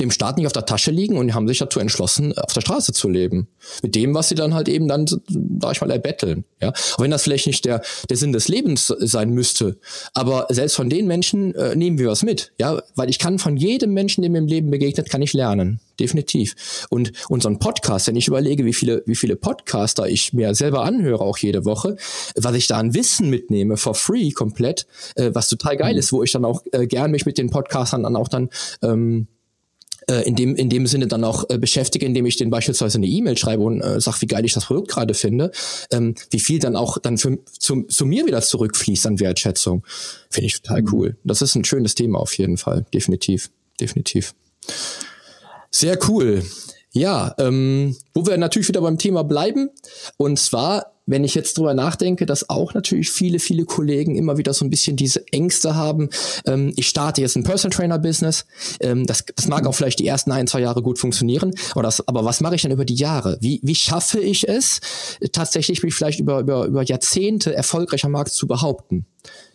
dem 0.00 0.10
Staat 0.10 0.36
nicht 0.36 0.46
auf 0.46 0.52
der 0.52 0.66
Tasche 0.66 0.90
liegen 0.90 1.16
und 1.16 1.34
haben 1.34 1.48
sich 1.48 1.58
dazu 1.58 1.80
entschlossen, 1.80 2.36
auf 2.36 2.52
der 2.52 2.60
Straße 2.60 2.92
zu 2.92 3.08
leben. 3.08 3.48
Mit 3.82 3.94
dem, 3.94 4.14
was 4.14 4.28
sie 4.28 4.34
dann 4.34 4.54
halt 4.54 4.68
eben 4.68 4.86
dann, 4.86 5.06
sag 5.06 5.72
ich 5.72 5.80
mal, 5.80 5.90
erbetteln. 5.90 6.44
Ja? 6.60 6.70
Auch 6.70 7.00
wenn 7.00 7.10
das 7.10 7.22
vielleicht 7.22 7.46
nicht 7.46 7.64
der, 7.64 7.82
der 8.08 8.16
Sinn 8.16 8.32
des 8.32 8.48
Lebens 8.48 8.86
sein 8.98 9.30
müsste. 9.30 9.78
Aber 10.12 10.46
selbst 10.50 10.76
von 10.76 10.90
den 10.90 11.06
Menschen 11.06 11.54
äh, 11.54 11.74
nehmen 11.74 11.98
wir 11.98 12.08
was 12.08 12.22
mit. 12.22 12.52
Ja, 12.60 12.82
weil 12.96 13.08
ich 13.08 13.18
kann 13.18 13.38
von 13.38 13.56
jedem 13.56 13.94
Menschen, 13.94 14.22
der 14.22 14.30
mir 14.30 14.38
im 14.38 14.46
Leben 14.46 14.70
begegnet, 14.70 15.08
kann 15.08 15.22
ich 15.22 15.32
lernen. 15.32 15.80
Definitiv. 15.98 16.86
Und 16.90 17.12
unseren 17.28 17.58
Podcast, 17.58 18.06
wenn 18.06 18.16
ich 18.16 18.28
überlege, 18.28 18.64
wie 18.64 18.74
viele, 18.74 19.02
wie 19.06 19.16
viele 19.16 19.36
Podcaster 19.36 20.06
ich 20.06 20.32
mir 20.32 20.54
selber 20.54 20.84
anhöre, 20.84 21.22
auch 21.22 21.38
jede 21.38 21.64
Woche, 21.64 21.96
was 22.36 22.54
ich 22.54 22.66
da 22.66 22.78
an 22.78 22.94
Wissen 22.94 23.30
mitnehme, 23.30 23.76
for 23.76 23.94
free 23.94 24.30
komplett, 24.30 24.86
äh, 25.16 25.30
was 25.32 25.48
total 25.48 25.76
geil 25.76 25.94
mhm. 25.94 25.98
ist, 25.98 26.12
wo 26.12 26.22
ich 26.22 26.30
dann 26.30 26.44
auch 26.44 26.62
äh, 26.72 26.86
gern 26.86 27.10
mich 27.10 27.26
mit 27.26 27.38
den 27.38 27.50
Podcastern 27.50 28.04
dann 28.04 28.14
auch 28.14 28.28
dann 28.28 28.50
ähm, 28.82 29.26
äh, 30.08 30.22
in, 30.22 30.34
dem, 30.34 30.56
in 30.56 30.68
dem 30.68 30.86
Sinne 30.86 31.06
dann 31.06 31.24
auch 31.24 31.44
äh, 31.48 31.58
beschäftige, 31.58 32.06
indem 32.06 32.26
ich 32.26 32.36
den 32.36 32.50
beispielsweise 32.50 32.98
eine 32.98 33.06
E-Mail 33.06 33.36
schreibe 33.36 33.62
und 33.62 33.80
äh, 33.80 34.00
sage, 34.00 34.22
wie 34.22 34.26
geil 34.26 34.44
ich 34.44 34.54
das 34.54 34.66
Produkt 34.66 34.88
gerade 34.88 35.14
finde, 35.14 35.50
ähm, 35.90 36.14
wie 36.30 36.40
viel 36.40 36.58
dann 36.58 36.76
auch 36.76 36.98
dann 36.98 37.18
für, 37.18 37.38
zu, 37.58 37.82
zu 37.84 38.06
mir 38.06 38.26
wieder 38.26 38.40
zurückfließt 38.40 39.06
an 39.06 39.20
Wertschätzung. 39.20 39.84
Finde 40.30 40.46
ich 40.46 40.60
total 40.60 40.82
mhm. 40.82 40.88
cool. 40.92 41.16
Das 41.24 41.42
ist 41.42 41.54
ein 41.54 41.64
schönes 41.64 41.94
Thema 41.94 42.18
auf 42.20 42.36
jeden 42.38 42.56
Fall. 42.56 42.86
Definitiv. 42.92 43.50
Definitiv. 43.80 44.34
Sehr 45.70 45.98
cool. 46.08 46.42
Ja, 46.92 47.34
ähm, 47.38 47.96
wo 48.14 48.26
wir 48.26 48.36
natürlich 48.38 48.68
wieder 48.68 48.80
beim 48.80 48.98
Thema 48.98 49.22
bleiben. 49.24 49.70
Und 50.16 50.38
zwar 50.38 50.97
wenn 51.08 51.24
ich 51.24 51.34
jetzt 51.34 51.56
drüber 51.56 51.74
nachdenke, 51.74 52.26
dass 52.26 52.48
auch 52.50 52.74
natürlich 52.74 53.10
viele, 53.10 53.38
viele 53.38 53.64
Kollegen 53.64 54.16
immer 54.16 54.36
wieder 54.38 54.52
so 54.52 54.64
ein 54.64 54.70
bisschen 54.70 54.96
diese 54.96 55.26
Ängste 55.32 55.74
haben, 55.74 56.10
ähm, 56.46 56.72
ich 56.76 56.88
starte 56.88 57.20
jetzt 57.22 57.36
ein 57.36 57.44
Personal 57.44 57.76
Trainer 57.76 57.98
Business, 57.98 58.44
ähm, 58.80 59.06
das, 59.06 59.24
das 59.34 59.48
mag 59.48 59.66
auch 59.66 59.74
vielleicht 59.74 59.98
die 59.98 60.06
ersten 60.06 60.30
ein, 60.30 60.46
zwei 60.46 60.60
Jahre 60.60 60.82
gut 60.82 60.98
funktionieren, 60.98 61.52
aber, 61.72 61.82
das, 61.82 62.06
aber 62.06 62.24
was 62.24 62.40
mache 62.40 62.54
ich 62.54 62.62
dann 62.62 62.72
über 62.72 62.84
die 62.84 62.94
Jahre? 62.94 63.38
Wie, 63.40 63.60
wie 63.62 63.74
schaffe 63.74 64.20
ich 64.20 64.48
es, 64.48 64.80
tatsächlich 65.32 65.82
mich 65.82 65.94
vielleicht 65.94 66.20
über, 66.20 66.40
über, 66.40 66.66
über 66.66 66.82
Jahrzehnte 66.82 67.54
erfolgreicher 67.54 68.08
Markt 68.08 68.32
zu 68.32 68.46
behaupten? 68.46 69.06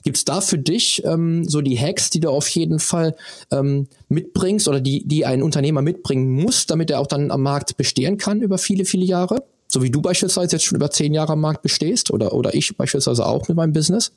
Gibt's 0.04 0.26
da 0.26 0.42
für 0.42 0.58
dich 0.58 1.04
ähm, 1.06 1.48
so 1.48 1.62
die 1.62 1.80
Hacks, 1.80 2.10
die 2.10 2.20
du 2.20 2.30
auf 2.30 2.48
jeden 2.50 2.80
Fall 2.80 3.16
ähm, 3.52 3.88
mitbringst 4.10 4.68
oder 4.68 4.82
die, 4.82 5.08
die 5.08 5.26
ein 5.26 5.42
Unternehmer 5.42 5.82
mitbringen 5.82 6.30
muss, 6.30 6.66
damit 6.66 6.92
er 6.92 7.00
auch 7.00 7.08
dann 7.08 7.32
am 7.32 7.42
Markt 7.42 7.78
bestehen 7.78 8.18
kann 8.18 8.42
über 8.42 8.58
viele, 8.58 8.86
viele 8.86 9.06
Jahre? 9.06 9.44
So 9.74 9.82
wie 9.82 9.90
du 9.90 10.02
beispielsweise 10.04 10.56
jetzt 10.56 10.66
schon 10.66 10.76
über 10.76 10.92
zehn 10.92 11.16
Jahre 11.16 11.34
am 11.34 11.42
Markt 11.42 11.64
bestehst 11.64 12.12
oder, 12.12 12.34
oder 12.34 12.54
ich 12.54 12.78
beispielsweise 12.78 13.26
auch 13.26 13.48
mit 13.48 13.58
meinem 13.58 13.74
Business. 13.74 14.12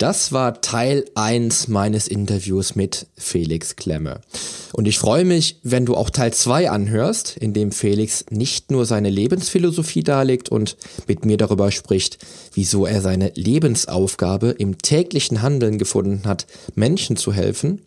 Das 0.00 0.32
war 0.32 0.62
Teil 0.62 1.04
1 1.14 1.68
meines 1.68 2.08
Interviews 2.08 2.74
mit 2.74 3.06
Felix 3.18 3.76
Klemme. 3.76 4.22
Und 4.72 4.88
ich 4.88 4.98
freue 4.98 5.26
mich, 5.26 5.60
wenn 5.62 5.84
du 5.84 5.94
auch 5.94 6.08
Teil 6.08 6.32
2 6.32 6.70
anhörst, 6.70 7.36
in 7.36 7.52
dem 7.52 7.70
Felix 7.70 8.24
nicht 8.30 8.70
nur 8.70 8.86
seine 8.86 9.10
Lebensphilosophie 9.10 10.02
darlegt 10.02 10.48
und 10.48 10.78
mit 11.06 11.26
mir 11.26 11.36
darüber 11.36 11.70
spricht, 11.70 12.16
wieso 12.54 12.86
er 12.86 13.02
seine 13.02 13.32
Lebensaufgabe 13.34 14.48
im 14.52 14.78
täglichen 14.78 15.42
Handeln 15.42 15.76
gefunden 15.76 16.22
hat, 16.24 16.46
Menschen 16.74 17.18
zu 17.18 17.34
helfen, 17.34 17.82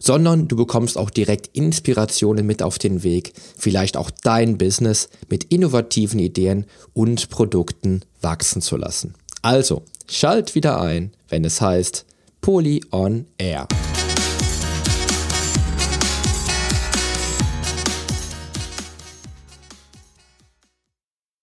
sondern 0.00 0.48
du 0.48 0.56
bekommst 0.56 0.96
auch 0.96 1.10
direkt 1.10 1.50
Inspirationen 1.54 2.46
mit 2.46 2.62
auf 2.62 2.78
den 2.78 3.02
Weg, 3.02 3.34
vielleicht 3.58 3.98
auch 3.98 4.10
dein 4.22 4.56
Business 4.56 5.10
mit 5.28 5.44
innovativen 5.52 6.18
Ideen 6.18 6.64
und 6.94 7.28
Produkten 7.28 8.00
wachsen 8.22 8.62
zu 8.62 8.78
lassen. 8.78 9.12
Also, 9.42 9.82
Schalt 10.10 10.54
wieder 10.54 10.80
ein, 10.80 11.10
wenn 11.28 11.44
es 11.44 11.60
heißt 11.60 12.06
Poly 12.40 12.82
on 12.90 13.26
Air. 13.38 13.66